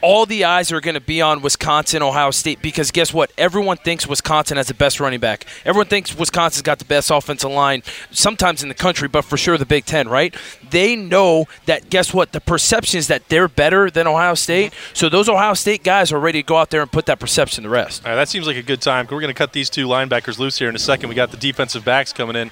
[0.06, 3.32] All the eyes are going to be on Wisconsin, Ohio State, because guess what?
[3.40, 5.48] Everyone thinks Wisconsin has the best running back.
[5.66, 9.58] Everyone thinks Wisconsin's got the best offensive line, sometimes in the country, but for sure
[9.58, 10.36] the Big Ten, right?
[10.70, 12.34] They know that, guess what?
[12.34, 14.74] The perception is that they're better than Ohio State.
[14.74, 14.94] Mm-hmm.
[14.94, 17.64] So those Ohio State guys are ready to go out there and put that perception
[17.64, 18.06] to rest.
[18.06, 19.08] All right, that seems like a good time.
[19.10, 21.10] We're going to cut these two linebackers loose here in a second.
[21.10, 22.52] We got the defensive backs coming in.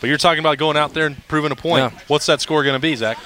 [0.00, 1.92] But you're talking about going out there and proving a point.
[1.92, 2.00] Yeah.
[2.08, 3.18] What's that score going to be, Zach?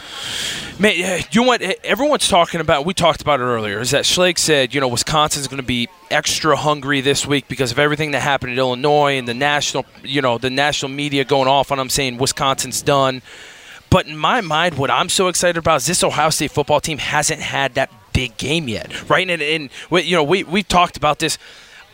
[0.79, 0.97] Man,
[1.31, 1.61] you know what?
[1.61, 2.87] Everyone's talking about.
[2.87, 3.81] We talked about it earlier.
[3.81, 7.71] Is that Schleg said, you know, Wisconsin's going to be extra hungry this week because
[7.71, 11.49] of everything that happened at Illinois and the national, you know, the national media going
[11.49, 13.21] off on them saying Wisconsin's done.
[13.91, 16.99] But in my mind, what I'm so excited about is this Ohio State football team
[16.99, 19.29] hasn't had that big game yet, right?
[19.29, 21.37] And, and you know, we we've talked about this.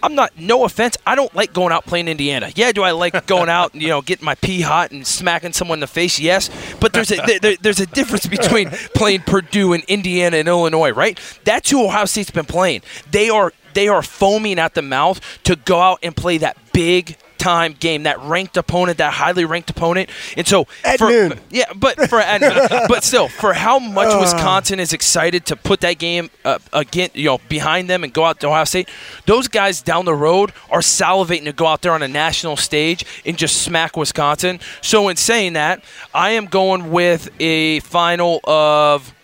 [0.03, 0.39] I'm not.
[0.39, 0.97] No offense.
[1.07, 2.51] I don't like going out playing Indiana.
[2.55, 5.53] Yeah, do I like going out and you know getting my pee hot and smacking
[5.53, 6.19] someone in the face?
[6.21, 10.49] Yes, but there's a there- there, there's a difference between playing Purdue and Indiana and
[10.49, 11.19] Illinois, right?
[11.45, 12.83] That's who Ohio State's been playing.
[13.11, 17.17] They are they are foaming at the mouth to go out and play that big
[17.47, 20.11] time game, that ranked opponent, that highly ranked opponent.
[20.37, 21.39] And so At for, noon.
[21.51, 22.19] yeah, but for
[22.89, 27.27] but still, for how much Wisconsin is excited to put that game uh, again, you
[27.27, 28.89] know, behind them and go out to Ohio State,
[29.27, 33.05] those guys down the road are salivating to go out there on a national stage
[33.25, 34.59] and just smack Wisconsin.
[34.81, 39.15] So in saying that, I am going with a final of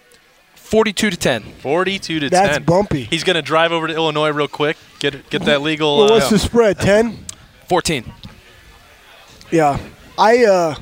[0.55, 1.43] forty-two to ten.
[1.43, 2.65] 42 to That's 10.
[2.65, 3.03] bumpy.
[3.05, 5.99] He's going to drive over to Illinois real quick, get get that legal.
[5.99, 6.79] Well, uh, what's the spread?
[6.79, 7.27] Ten.
[7.73, 8.05] 14.
[9.51, 9.81] Yeah,
[10.19, 10.75] I uh,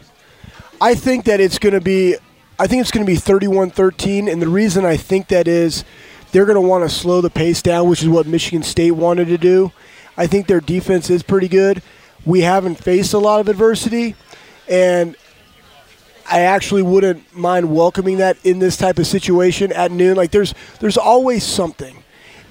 [0.80, 2.16] I think that it's going to be,
[2.58, 5.84] I think it's going to be 31-13, and the reason I think that is,
[6.32, 9.28] they're going to want to slow the pace down, which is what Michigan State wanted
[9.28, 9.70] to do.
[10.16, 11.80] I think their defense is pretty good.
[12.26, 14.16] We haven't faced a lot of adversity,
[14.68, 15.14] and
[16.28, 20.16] I actually wouldn't mind welcoming that in this type of situation at noon.
[20.16, 22.02] Like there's there's always something,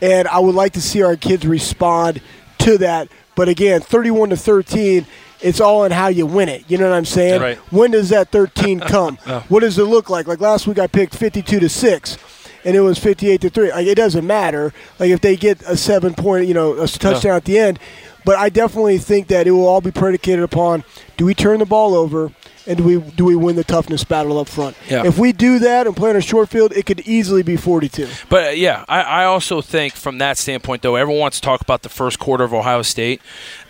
[0.02, 2.22] and I would like to see our kids respond
[2.60, 3.10] to that.
[3.40, 5.06] But again, 31 to 13,
[5.40, 6.66] it's all in how you win it.
[6.68, 7.40] You know what I'm saying?
[7.40, 7.58] Right.
[7.72, 9.16] When does that 13 come?
[9.48, 10.28] What does it look like?
[10.28, 12.18] Like last week, I picked 52 to six.
[12.66, 13.72] And it was 58 to three.
[13.72, 14.74] Like it doesn't matter.
[15.00, 17.80] Like if they get a seven point, you know, a touchdown at the end.
[18.26, 20.84] But I definitely think that it will all be predicated upon:
[21.16, 22.34] do we turn the ball over,
[22.70, 24.78] and do we do we win the toughness battle up front?
[24.88, 25.06] Yeah.
[25.06, 28.08] If we do that and play on a short field, it could easily be 42.
[28.30, 31.62] But uh, yeah, I, I also think from that standpoint, though, everyone wants to talk
[31.62, 33.22] about the first quarter of Ohio State.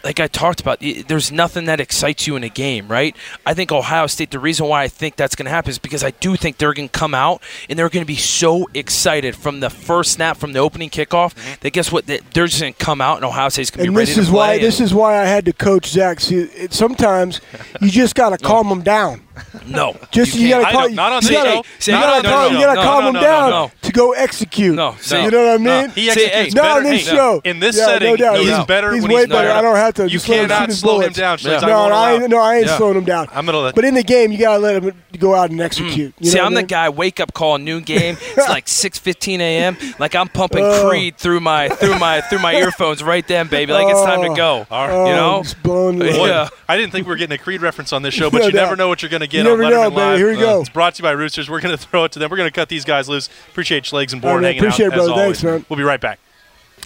[0.03, 3.15] Like I talked about, there's nothing that excites you in a game, right?
[3.45, 4.31] I think Ohio State.
[4.31, 6.73] The reason why I think that's going to happen is because I do think they're
[6.73, 10.37] going to come out and they're going to be so excited from the first snap,
[10.37, 11.33] from the opening kickoff.
[11.35, 11.53] Mm-hmm.
[11.61, 12.05] That guess what?
[12.07, 14.17] They're just going to come out and Ohio State's going to And be ready this
[14.17, 14.37] is to play.
[14.39, 16.19] why and- this is why I had to coach Zach.
[16.21, 17.41] See, it, sometimes
[17.81, 19.21] you just got to calm them down.
[19.65, 21.63] No, Just you, you gotta I call don't- on you gotta, show.
[21.79, 23.71] See, you gotta no, calm, no, you gotta no, calm no, them no, down no.
[23.83, 24.75] to go execute.
[24.75, 25.81] No, see, you know what I no.
[25.83, 25.89] mean?
[25.91, 26.77] He See, executes hey, no, better.
[26.79, 27.41] on this Hey, show.
[27.45, 28.37] In this Yeah, setting, no doubt.
[28.39, 29.47] he's He's- better he's when way he's better.
[29.47, 31.59] not- I don't have to You just let him shoot cannot slow him down, Yeah.
[31.59, 32.77] No, no, I ain't, no, I ain't Yeah.
[32.77, 33.27] slowing him down.
[33.33, 36.15] I'm gonna let- But in the game, you gotta let him go out and execute.
[36.15, 36.25] Mm.
[36.25, 36.89] You See, I'm what I the guy.
[36.89, 38.17] Wake up call, noon game.
[38.35, 39.77] It's like 6:15 a.m.
[39.99, 40.89] Like I'm pumping Oh.
[40.89, 43.73] Creed through my through my through my earphones right then, baby.
[43.73, 44.65] Like it's time to go.
[44.69, 45.43] Oh, You oh, know?
[45.43, 46.49] just blowing the Yeah.
[46.67, 48.53] I didn't think we were getting a Creed reference on this show, but No you
[48.53, 49.95] never know what you're going to get You on never know, Letterman baby.
[50.01, 50.17] Live.
[50.19, 50.61] Here we uh, go.
[50.61, 51.49] It's brought to you by Roosters.
[51.49, 52.29] We're going to throw it to them.
[52.29, 53.29] We're going to cut these guys loose.
[53.49, 55.13] Appreciate Schlegs and All Boren oh, right, hanging appreciate out it, brother.
[55.15, 55.65] Thanks, man.
[55.69, 56.19] We'll be right back.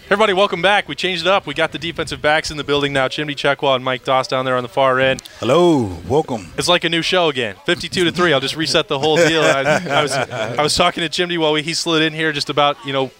[0.06, 0.86] Everybody, welcome back.
[0.86, 1.46] We changed it up.
[1.46, 3.08] We got the defensive backs in the building now.
[3.08, 5.22] Chimdi Chekwa and Mike Doss down there on the far end.
[5.40, 6.52] Hello, welcome.
[6.58, 7.56] It's like a new show again.
[7.64, 8.34] 52 to 3.
[8.34, 9.40] I'll just reset the whole deal.
[9.40, 12.50] I, I was I was talking to Chimdi while we, he slid in here just
[12.50, 13.12] about, you know,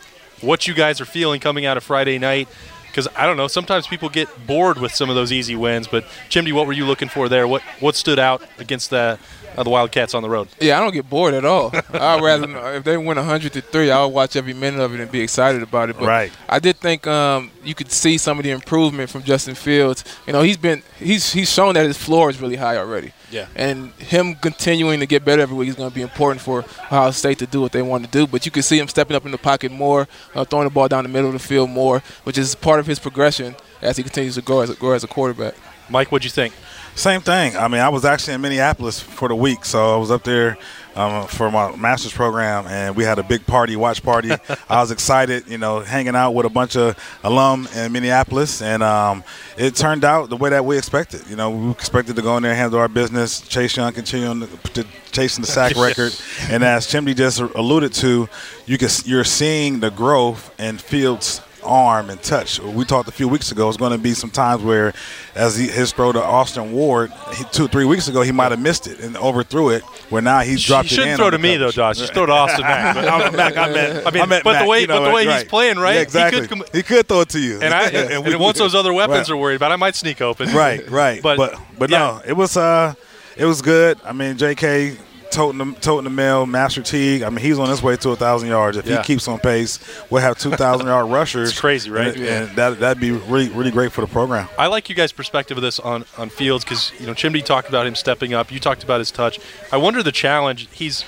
[0.42, 2.48] what you guys are feeling coming out of Friday night.
[2.88, 5.88] Because I don't know, sometimes people get bored with some of those easy wins.
[5.88, 7.48] But Chimdi, what were you looking for there?
[7.48, 9.18] What what stood out against the
[9.56, 10.48] uh, the Wildcats on the road?
[10.60, 11.70] Yeah, I don't get bored at all.
[11.92, 15.10] I'd rather if they win 100 to three, I'll watch every minute of it and
[15.10, 15.96] be excited about it.
[15.98, 16.32] But Right.
[16.48, 20.04] I did think um, you could see some of the improvement from Justin Fields.
[20.26, 23.12] You know, he's been he's he's shown that his floor is really high already.
[23.30, 23.46] Yeah.
[23.56, 27.10] And him continuing to get better every week is going to be important for Ohio
[27.10, 28.26] State to do what they want to do.
[28.28, 30.86] But you can see him stepping up in the pocket more, uh, throwing the ball
[30.88, 34.02] down the middle of the field more, which is part of his progression as he
[34.04, 35.54] continues to grow as a, grow as a quarterback.
[35.88, 36.54] Mike, what'd you think?
[36.94, 37.56] Same thing.
[37.56, 40.56] I mean, I was actually in Minneapolis for the week, so I was up there
[40.94, 44.30] um, for my master's program, and we had a big party, watch party.
[44.68, 48.82] I was excited, you know, hanging out with a bunch of alum in Minneapolis, and
[48.84, 49.24] um,
[49.58, 51.22] it turned out the way that we expected.
[51.28, 53.40] You know, we expected to go in there, and handle our business.
[53.40, 56.14] Chase Young continuing to, to chasing the sack record,
[56.48, 58.28] and as Chimdi just alluded to,
[58.66, 62.60] you can you're seeing the growth in Fields' arm and touch.
[62.60, 63.68] We talked a few weeks ago.
[63.68, 64.92] It's going to be some times where,
[65.34, 68.60] as he, his throw to Austin Ward he, two three weeks ago, he might have
[68.60, 69.82] missed it and overthrew it.
[70.10, 71.70] Where now he's dropped you it shouldn't throw to me though.
[71.70, 71.98] Doss.
[71.98, 72.94] Just throw to Austin Mack.
[73.04, 75.14] But, I, Mac, I meant, I mean, meant but the way you know, but the
[75.14, 75.40] way right.
[75.42, 75.94] he's playing, right?
[75.94, 76.42] Yeah, exactly.
[76.42, 77.60] He could, com- he could throw it to you.
[77.60, 79.30] and I and, we- once those other weapons Right.
[79.30, 80.52] are worried about, I might sneak open.
[80.54, 81.22] Right, right.
[81.22, 81.98] But- But but, yeah.
[81.98, 82.94] no, it was uh,
[83.36, 83.98] it was good.
[84.04, 84.96] I mean, J.K.
[85.30, 87.22] toting the toting the mail, Master Teague.
[87.22, 88.76] I mean, he's on his way to a thousand yards.
[88.76, 88.98] If Yeah.
[88.98, 89.78] he keeps on pace,
[90.10, 91.50] we'll have two thousand yard rushers.
[91.50, 92.14] It's crazy, right?
[92.14, 94.48] And, and that that'd be really really great for the program.
[94.58, 97.68] I like you guys' perspective of this on, on Fields because you know Chimdi talked
[97.68, 98.50] about him stepping up.
[98.52, 99.38] You talked about his touch.
[99.72, 100.68] I wonder the challenge.
[100.72, 101.04] He's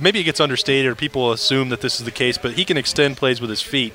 [0.00, 2.76] maybe it gets understated or people assume that this is the case, but he can
[2.76, 3.92] extend plays with his feet.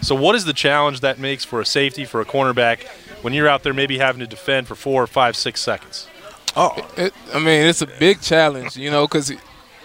[0.00, 2.86] So what is the challenge that makes for a safety for a cornerback
[3.22, 6.08] when you're out there maybe having to defend for four, five, six seconds?
[6.56, 9.32] Oh, It, I mean, it's a big challenge, you know, because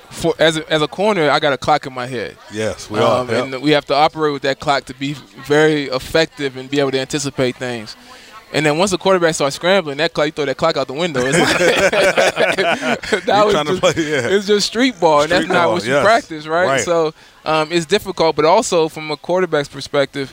[0.09, 2.99] for as a, as a corner, I got a clock in my head, yes, we
[2.99, 3.33] um, are.
[3.33, 3.45] Yep.
[3.45, 6.91] and we have to operate with that clock to be very effective and be able
[6.91, 7.95] to anticipate things.
[8.53, 10.93] And then once the quarterback starts scrambling, that clock, you throw that clock out the
[10.93, 11.21] window.
[11.25, 11.57] It's like,
[13.25, 14.27] that was just, play, yeah.
[14.29, 16.05] It's just street ball, and that's Street not ball, what you yes.
[16.05, 16.65] practice, right?
[16.65, 16.81] Right.
[16.81, 20.31] So um, it's difficult, but also from a quarterback's perspective,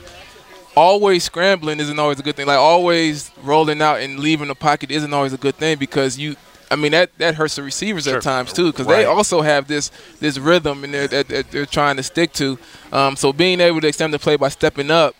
[0.75, 2.47] always scrambling isn't always a good thing.
[2.47, 6.35] Like always rolling out and leaving the pocket isn't always a good thing because you.
[6.71, 8.17] I mean that, that hurts the receivers Sure.
[8.17, 8.97] at times too because Right.
[8.97, 12.57] they also have this this rhythm and they're, that, that they're trying to stick to.
[12.91, 15.15] Um, so being able to extend the play by stepping up,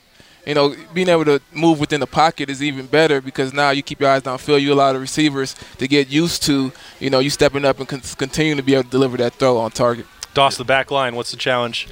[0.47, 3.83] you know, being able to move within the pocket is even better because now you
[3.83, 4.61] keep your eyes downfield.
[4.61, 8.01] You allow the receivers to get used to, you know, you stepping up and con-
[8.17, 10.07] continue to be able to deliver that throw on target.
[10.35, 11.15] Doss, the back line.
[11.15, 11.87] What's the challenge?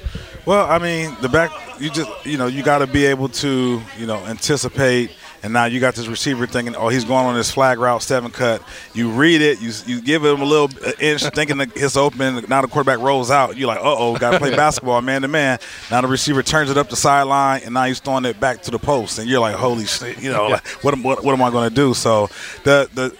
[0.46, 3.80] Well, I mean, the back, you just, you know, you got to be able to,
[3.98, 5.10] you know, anticipate.
[5.42, 8.30] And now you got this receiver thinking, oh, he's going on this flag route, seven
[8.30, 8.62] cut.
[8.94, 12.44] You read it, you you give him a little inch, thinking that it's open.
[12.48, 13.56] Now the quarterback rolls out.
[13.56, 15.58] You're like, uh oh, got to play basketball, man to man.
[15.90, 18.70] Now the receiver turns it up the sideline, and now he's throwing it back to
[18.70, 19.18] the post.
[19.18, 21.68] And you're like, holy shit, you know, like, what, am- what, what am I going
[21.68, 21.92] to do?
[21.92, 22.28] So
[22.64, 23.14] the the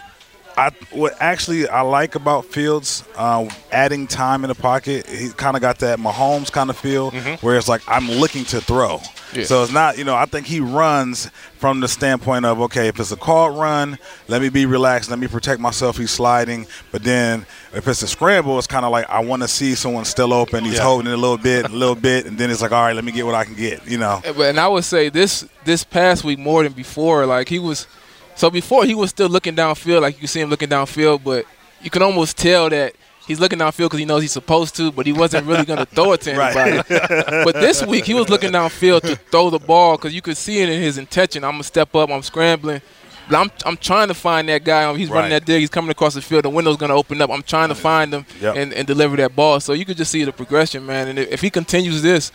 [0.57, 5.07] I what actually I like about Fields uh, adding time in the pocket.
[5.07, 8.61] He kind of got that Mahomes kind of feel, where it's like I'm looking to
[8.61, 9.01] throw.
[9.35, 9.43] Yeah.
[9.45, 11.27] So it's not, you know, I think he runs
[11.59, 15.19] from the standpoint of okay, if it's a called run, let me be relaxed, let
[15.19, 15.97] me protect myself.
[15.97, 19.49] He's sliding, but then if it's a scramble, it's kind of like I want to
[19.49, 20.65] see someone still open.
[20.65, 20.83] He's Yeah.
[20.85, 23.05] holding it a little bit, a little bit, and then it's like all right, let
[23.05, 23.85] me get what I can get.
[23.89, 27.27] You know, and I would say this this past week more than before.
[27.27, 27.89] Like he was,
[28.35, 30.03] so before he was still looking downfield.
[30.03, 31.47] Like you see him looking downfield, but
[31.83, 32.95] you can almost tell that
[33.27, 35.87] he's looking downfield because he knows he's supposed to, but he wasn't really going to
[35.87, 36.57] throw it to Right.
[36.57, 37.45] anybody.
[37.45, 40.61] but this week he was looking downfield to throw the ball because you could see
[40.61, 41.45] it in his intention.
[41.45, 42.11] I'm gonna step up.
[42.11, 42.81] I'm scrambling.
[43.29, 44.95] But I'm I'm trying to find that guy.
[44.97, 45.61] He's running that dig.
[45.61, 46.45] He's coming across the field.
[46.45, 47.31] The window's going to open up.
[47.31, 48.57] I'm trying to find him Yep.
[48.57, 49.61] and, and deliver that ball.
[49.61, 51.09] So you could just see the progression, man.
[51.09, 52.33] And if he continues this,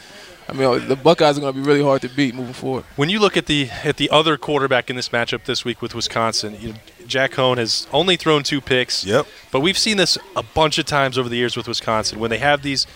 [0.50, 2.84] I mean, the Buckeyes are going to be really hard to beat moving forward.
[2.96, 5.94] When you look at the at the other quarterback in this matchup this week with
[5.94, 9.06] Wisconsin, you know, Jack Coan has only thrown two picks.
[9.06, 9.28] Yep.
[9.52, 12.40] But we've seen this a bunch of times over the years with Wisconsin when they
[12.40, 12.88] have these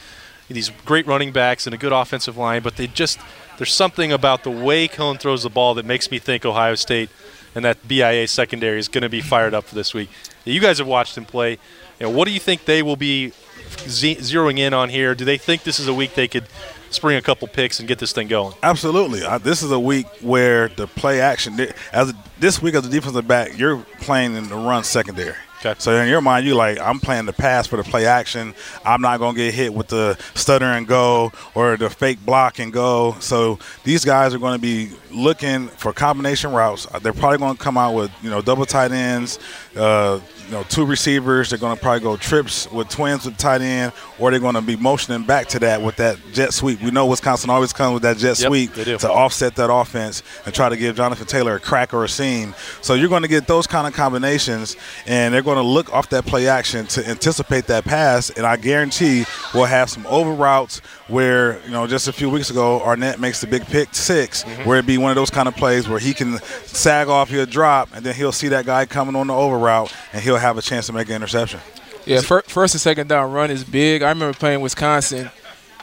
[0.50, 3.20] these great running backs and a good offensive line, but they just
[3.58, 7.10] there's something about the way Coan throws the ball that makes me think Ohio State
[7.56, 10.10] and that BIA secondary is going to be fired up for this week.
[10.44, 11.52] You guys have watched him play.
[12.00, 13.32] You know, what do you think they will be
[13.80, 15.16] ze- zeroing in on here?
[15.16, 16.46] Do they think this is a week they could
[16.94, 18.54] spring a couple picks and get this thing going?
[18.64, 19.24] Absolutely.
[19.24, 21.60] Uh, this is a week where the play action,
[21.92, 25.36] as a, this week as a defensive back, you're playing in the run secondary.
[25.66, 25.76] Okay.
[25.80, 28.54] So in your mind, you're like, I'm playing the pass for the play action.
[28.84, 32.60] I'm not going to get hit with the stutter and go or the fake block
[32.60, 33.16] and go.
[33.22, 36.86] So these guys are going to be looking for combination routes.
[37.02, 39.40] They're probably going to come out with you know double tight ends,
[39.78, 40.20] uh,
[40.54, 41.50] know two receivers.
[41.50, 44.62] They're going to probably go trips with twins with tight end, or they're going to
[44.62, 46.82] be motioning back to that with that jet sweep.
[46.82, 50.54] We know Wisconsin always comes with that jet Yep, sweep to offset that offense and
[50.54, 52.56] try to give Jonathan Taylor a crack or a seam.
[52.82, 56.10] So you're going to get those kind of combinations, and they're going to look off
[56.10, 58.30] that play action to anticipate that pass.
[58.30, 62.50] And I guarantee we'll have some over routes where you know just a few weeks
[62.50, 64.68] ago Arnette makes the big pick 6 Mm-hmm.
[64.68, 67.46] where it'd be one of those kind of plays where he can sag off, he'll
[67.46, 70.58] drop, and then he'll see that guy coming on the over route, and he'll have
[70.58, 71.60] a chance to make an interception.
[72.06, 74.02] Yeah, fir- first and second down run is big.
[74.04, 75.32] I remember playing Wisconsin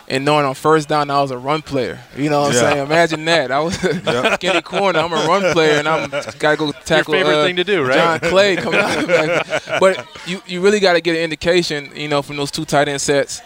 [0.06, 1.98] and knowing on first down I was a run player.
[2.16, 2.60] You know what I'm Yeah.
[2.72, 2.86] saying?
[2.86, 3.50] Imagine that.
[3.50, 3.74] I was
[4.34, 4.98] skinny corner.
[5.00, 7.14] I'm a run player, and I'm got to go tackle.
[7.14, 7.94] favorite uh, thing to do, right?
[8.20, 8.96] John Clay coming out.
[8.98, 9.80] of the back.
[9.80, 12.88] But you, you really got to get an indication, you know, from those two tight
[12.88, 13.40] end sets.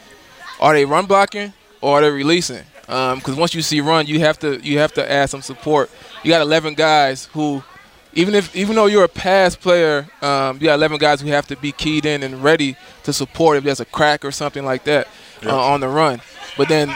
[0.60, 2.64] Are they run blocking or are they releasing?
[2.86, 5.90] Because once you see run, you have to you have to add some support.
[6.22, 7.62] You got 11 guys who,
[8.14, 11.46] even if even though you're a pass player, um, you got 11 guys who have
[11.48, 14.84] to be keyed in and ready to support if there's a crack or something like
[14.84, 15.08] that
[15.44, 16.20] uh, on the run.
[16.56, 16.94] But then,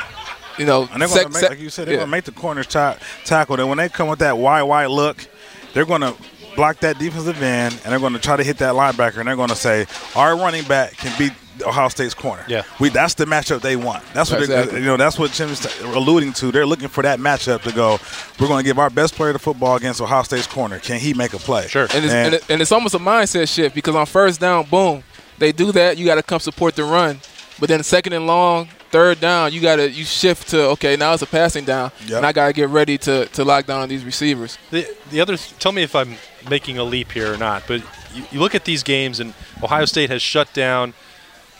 [0.59, 1.98] you know, And they're sec- make, like you said, they're yeah.
[2.00, 3.59] going to make the corners ta- tackle.
[3.59, 5.26] And when they come with that wide, wide look,
[5.74, 6.14] they're going to
[6.57, 9.37] block that defensive end, and they're going to try to hit that linebacker, and they're
[9.37, 11.33] going to say, our running back can beat
[11.67, 12.45] Ohio State's corner.
[12.47, 12.63] Yeah.
[12.79, 14.05] we that's the matchup they want.
[14.15, 14.79] That's what they're- Exactly.
[14.81, 14.97] you know.
[14.97, 16.53] That's what Tim's alluding to.
[16.53, 17.99] They're looking for that matchup to go.
[18.39, 20.79] We're going to give our best player the football against Ohio State's corner.
[20.79, 21.67] Can he make a play?
[21.67, 21.89] Sure.
[21.93, 25.03] And it's, and, it, and it's almost a mindset shift because on first down, boom,
[25.39, 25.99] they do that.
[25.99, 27.21] You got to come support the run.
[27.59, 31.12] But then second and long, third down, you got to you shift to okay, now
[31.12, 32.16] it's a passing down, Yep.
[32.18, 34.59] and I got to get ready to to lock down on these receivers.
[34.70, 36.16] The, the other, tell me if I'm
[36.48, 37.83] making a leap here or not, but
[38.14, 40.94] you, you look at these games, and Ohio State has shut down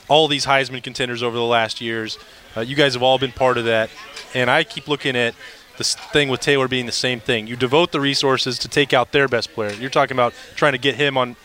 [0.07, 2.17] all these Heisman contenders over the last years.
[2.57, 3.89] Uh, you guys have all been part of that,
[4.33, 5.35] and I keep looking at
[5.77, 7.47] this thing with Taylor being the same thing.
[7.47, 9.71] You devote the resources to take out their best player.
[9.73, 11.35] You're talking about trying to get him on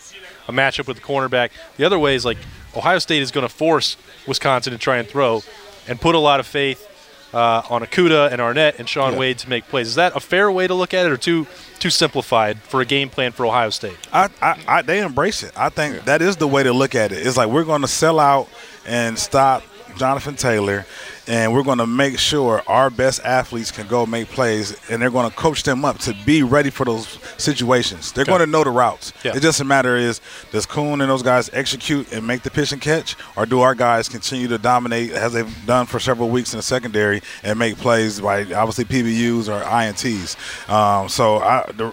[0.49, 1.51] a matchup with the cornerback.
[1.77, 2.39] The other way is like
[2.75, 5.43] Ohio State is going to force Wisconsin to try and throw,
[5.89, 6.91] and put a lot of faith
[7.33, 9.19] uh, on Okudah and Arnette and Shaun Yeah.
[9.19, 9.89] Wade to make plays.
[9.89, 11.47] Is that a fair way to look at it, or too
[11.81, 13.97] too simplified for a game plan for Ohio State?
[14.13, 15.53] I, I, I they embrace it.
[15.57, 17.27] I think that is the way to look at it.
[17.27, 18.49] It's like we're going to sell out
[18.87, 19.63] and stop
[19.97, 20.87] Jonathan Taylor,
[21.27, 25.11] and we're going to make sure our best athletes can go make plays, and they're
[25.11, 28.13] going to coach them up to be ready for those situations.
[28.13, 29.13] They're going to know the routes.
[29.25, 29.37] Yeah.
[29.37, 32.73] It just a matter is does Coan and those guys execute and make the pitch
[32.73, 36.53] and catch, or do our guys continue to dominate as they've done for several weeks
[36.53, 40.37] in the secondary and make plays by obviously PBUs or INTs?
[40.69, 41.93] Um, so I, the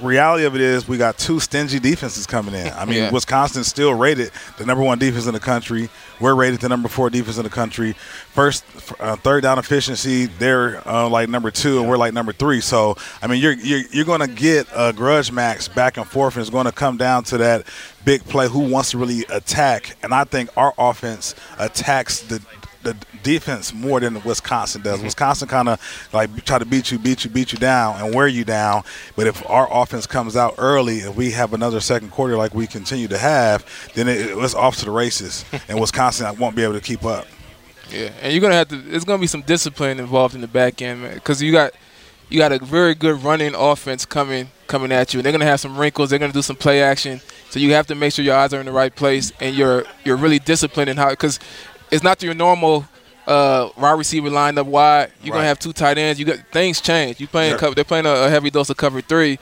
[0.00, 2.68] reality of it is we got two stingy defenses coming in.
[2.72, 3.10] I mean, Yeah.
[3.10, 5.88] Wisconsin's still rated the number one defense in the country.
[6.20, 7.92] We're rated the number four defense in the country.
[8.32, 8.64] First,
[9.00, 12.60] uh, third down efficiency, they're uh, like number two, and we're like number three.
[12.60, 16.34] So, I mean, you're you're, you're going to get a grudge max back and forth,
[16.36, 17.66] and it's going to come down to that
[18.04, 18.48] big play.
[18.48, 19.96] Who wants to really attack?
[20.02, 22.40] And I think our offense attacks the
[22.84, 24.96] the defense more than Wisconsin does.
[24.96, 25.06] Mm-hmm.
[25.06, 28.28] Wisconsin kind of like try to beat you, beat you, beat you down, and wear
[28.28, 28.84] you down.
[29.16, 32.66] But if our offense comes out early, if we have another second quarter like we
[32.66, 36.74] continue to have, then it, it's off to the races, and Wisconsin won't be able
[36.74, 37.26] to keep up.
[37.90, 38.76] Yeah, and you're gonna have to.
[38.76, 41.72] There's gonna be some discipline involved in the back end, man, because you got
[42.28, 45.20] you got a very good running offense coming coming at you.
[45.20, 46.10] And they're gonna have some wrinkles.
[46.10, 47.20] They're gonna do some play action.
[47.50, 49.84] So you have to make sure your eyes are in the right place and you're
[50.04, 51.38] you're really disciplined in how because
[51.94, 52.86] it's not your normal
[53.26, 55.10] uh, wide receiver lined up wide.
[55.22, 55.38] You're Right.
[55.38, 56.18] gonna have two tight ends.
[56.20, 57.20] You got things change.
[57.20, 59.38] You playing cover, they're playing a, a heavy dose of cover three.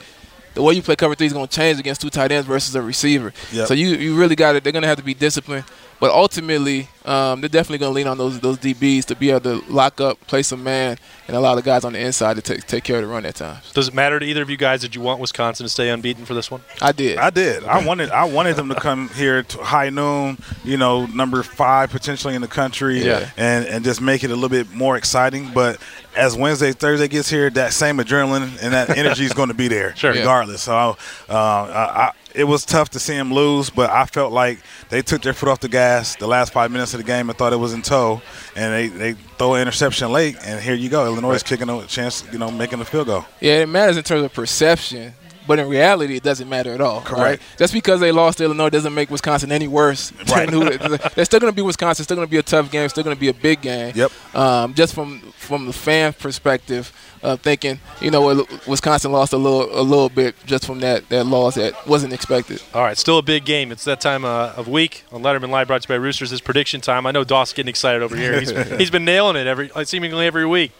[0.53, 2.75] the way you play cover three is going to change against two tight ends versus
[2.75, 3.33] a receiver.
[3.51, 3.67] Yep.
[3.67, 4.63] So you you really got it.
[4.63, 5.65] They're going to have to be disciplined,
[5.99, 9.41] but ultimately um, they're definitely going to lean on those those DBs to be able
[9.41, 12.65] to lock up, play some man, and allow the guys on the inside to take
[12.65, 13.71] take care of the run at times.
[13.73, 14.81] Does it matter to either of you guys?
[14.81, 16.61] Did you want Wisconsin to stay unbeaten for this one?
[16.81, 17.17] I did.
[17.17, 17.63] I did.
[17.65, 18.09] I wanted.
[18.11, 20.37] I wanted them to come here to high noon.
[20.63, 23.03] You know, number five potentially in the country.
[23.03, 23.29] Yeah.
[23.37, 25.51] And and just make it a little bit more exciting.
[25.53, 25.79] But
[26.15, 29.67] as Wednesday, Thursday gets here, that same adrenaline and that energy is going to be
[29.67, 30.11] there, Sure.
[30.13, 30.61] regardless.
[30.61, 30.95] So,
[31.27, 34.59] uh, I, I, it was tough to see them lose, but I felt like
[34.89, 37.37] they took their foot off the gas the last five minutes of the game and
[37.37, 38.21] thought it was in tow,
[38.55, 41.85] and they they throw an interception late, and here you go, Illinois is kicking a
[41.85, 43.25] chance, you know, making a field goal.
[43.39, 45.13] Yeah, it matters in terms of perception,
[45.47, 47.01] but in reality, it doesn't matter at all.
[47.01, 47.21] Correct.
[47.21, 47.39] Right?
[47.57, 50.09] Just because they lost to Illinois doesn't make Wisconsin any worse.
[50.25, 50.49] than Right.
[50.49, 52.03] who- they're still going to be Wisconsin.
[52.03, 52.87] Still going to be a tough game.
[52.89, 53.93] Still going to be a big game.
[53.95, 54.11] Yep.
[54.35, 56.91] Um, just from from the fan perspective,
[57.21, 61.09] uh, thinking you know what, Wisconsin lost a little a little bit just from that
[61.09, 62.61] that loss that wasn't expected.
[62.73, 63.71] All right, still a big game.
[63.71, 66.31] It's that time uh, of week on Letterman Live, brought to you by Roosters.
[66.31, 67.05] It's prediction time.
[67.05, 68.39] I know Doss getting excited over here.
[68.39, 70.71] He's, he's been nailing it every uh, seemingly every week.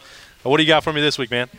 [0.45, 1.49] Uh, What do you got for me this week, man?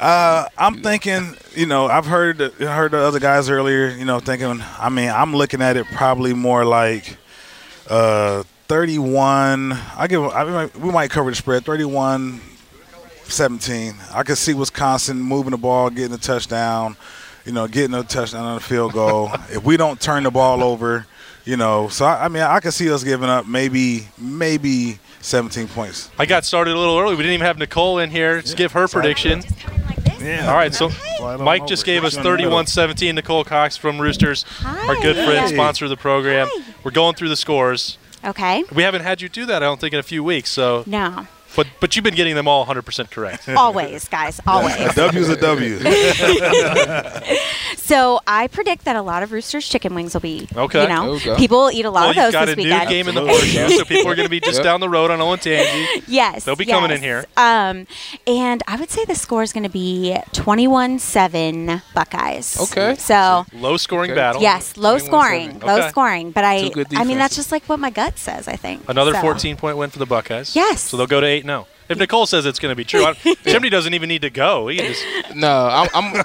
[0.00, 4.62] Uh, I'm thinking, you know, I've heard heard the other guys earlier, you know, thinking.
[4.78, 7.16] I mean, I'm looking at it probably more like
[7.88, 9.72] uh, 31.
[9.72, 10.22] I give.
[10.22, 11.64] I might, we might cover the spread.
[11.64, 12.40] 31,
[13.24, 13.94] 17.
[14.12, 16.96] I could see Wisconsin moving the ball, getting a touchdown.
[17.44, 19.30] You know, getting a touchdown on a field goal.
[19.50, 21.06] if we don't turn the ball over,
[21.44, 25.68] you know, so I, I mean, I could see us giving up maybe maybe 17
[25.68, 26.10] points.
[26.18, 27.14] I got started a little early.
[27.14, 29.42] We didn't even have Nicole in here to give her prediction.
[30.24, 30.48] Yeah.
[30.50, 32.50] All right, so Slide Mike just gave us you in the middle.
[32.52, 33.14] 31-17.
[33.14, 36.48] Nicole Cox from Roosters, our good friend, sponsor of the program.
[36.50, 36.74] Hi.
[36.82, 37.98] We're going through the scores.
[38.24, 38.64] Okay.
[38.74, 40.50] We haven't had you do that, I don't think, in a few weeks.
[40.50, 41.26] So, No.
[41.56, 43.48] But but you've been getting them all 100% correct.
[43.56, 44.40] Always, guys.
[44.46, 44.74] Always.
[44.76, 45.78] A W's a W.
[47.76, 50.48] So I predict that a lot of Roosters chicken wings will be.
[50.56, 50.82] Okay.
[50.84, 51.36] You know, Okay.
[51.36, 52.88] people will eat a lot well, of you've those got this a new weekend.
[52.88, 53.58] game in the Absolutely.
[53.60, 54.64] horseshoe, so people are going to be just Yep.
[54.64, 56.02] down the road on Olentangy.
[56.06, 56.44] Yes.
[56.44, 57.26] They'll be coming in here.
[57.36, 57.86] Um,
[58.26, 62.58] and I would say the score is going to be 21-7 Buckeyes.
[62.72, 62.94] Okay.
[62.96, 63.44] So.
[63.52, 64.18] Low scoring Okay.
[64.18, 64.40] battle.
[64.40, 65.00] Yes, low 21-7.
[65.06, 68.48] scoring, low scoring, but I, I mean that's just like what my gut says.
[68.48, 70.56] I think Another So- 14 point win for the Buckeyes.
[70.56, 70.80] Yes.
[70.80, 71.66] So they'll go to 8 0.
[71.88, 73.12] If Nicole says it's going to be true, I-
[73.44, 74.68] Chimdi doesn't even need to go.
[74.68, 76.24] He can just, No, I'm I'm,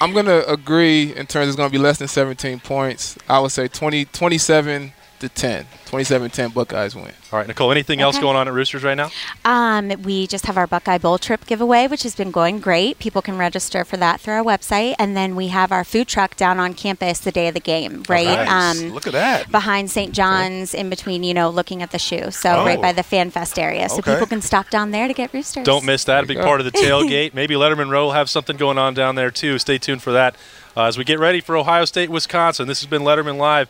[0.00, 3.18] I'm going to agree in terms it's going to be less than 17 points.
[3.28, 5.66] I would say 20, 27 to 10.
[5.86, 7.12] 27-10 Buckeyes win.
[7.32, 9.10] all right, Nicole, anything else going on at Roosters right now?
[9.44, 12.98] Um, we just have our Buckeye Bowl trip giveaway, which has been going great.
[12.98, 16.36] People can register for that through our website, and then we have our food truck
[16.36, 18.24] down on campus the day of the game, right?
[18.26, 18.78] Nice.
[18.82, 19.50] Um, Look at that.
[19.50, 20.12] behind St.
[20.12, 22.30] John's, in between, you know, looking at the shoe.
[22.30, 22.64] So Oh.
[22.64, 24.12] right by the Fan Fest area, so Okay.
[24.12, 25.64] people can stop down there to get roosters.
[25.64, 26.24] Don't miss that.
[26.24, 27.34] A big you part of the tailgate.
[27.34, 29.58] Maybe Letterman Row will have something going on down there, too.
[29.58, 30.36] Stay tuned for that
[30.76, 32.68] uh, as we get ready for Ohio State, Wisconsin.
[32.68, 33.68] This has been Letterman Live.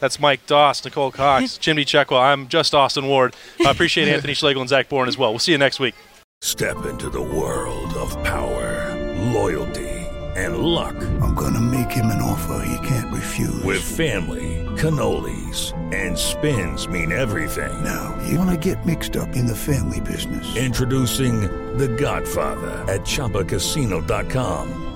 [0.00, 2.20] That's Mike Doss, Nicole Cox, Chimdi Chekwa.
[2.32, 3.34] I'm just Austin Ward.
[3.64, 5.30] I appreciate Anthony Schlegel and Zach Boren as well.
[5.30, 5.94] We'll see you next week.
[6.42, 8.94] Step into the world of power,
[9.32, 9.88] loyalty,
[10.36, 10.94] and luck.
[11.22, 13.62] I'm gonna make him an offer he can't refuse.
[13.64, 17.82] With family, cannolis, and spins mean everything.
[17.82, 20.54] now, you wanna get mixed up in the family business.
[20.56, 21.40] Introducing
[21.78, 24.95] The Godfather at ChumbaCasino.com.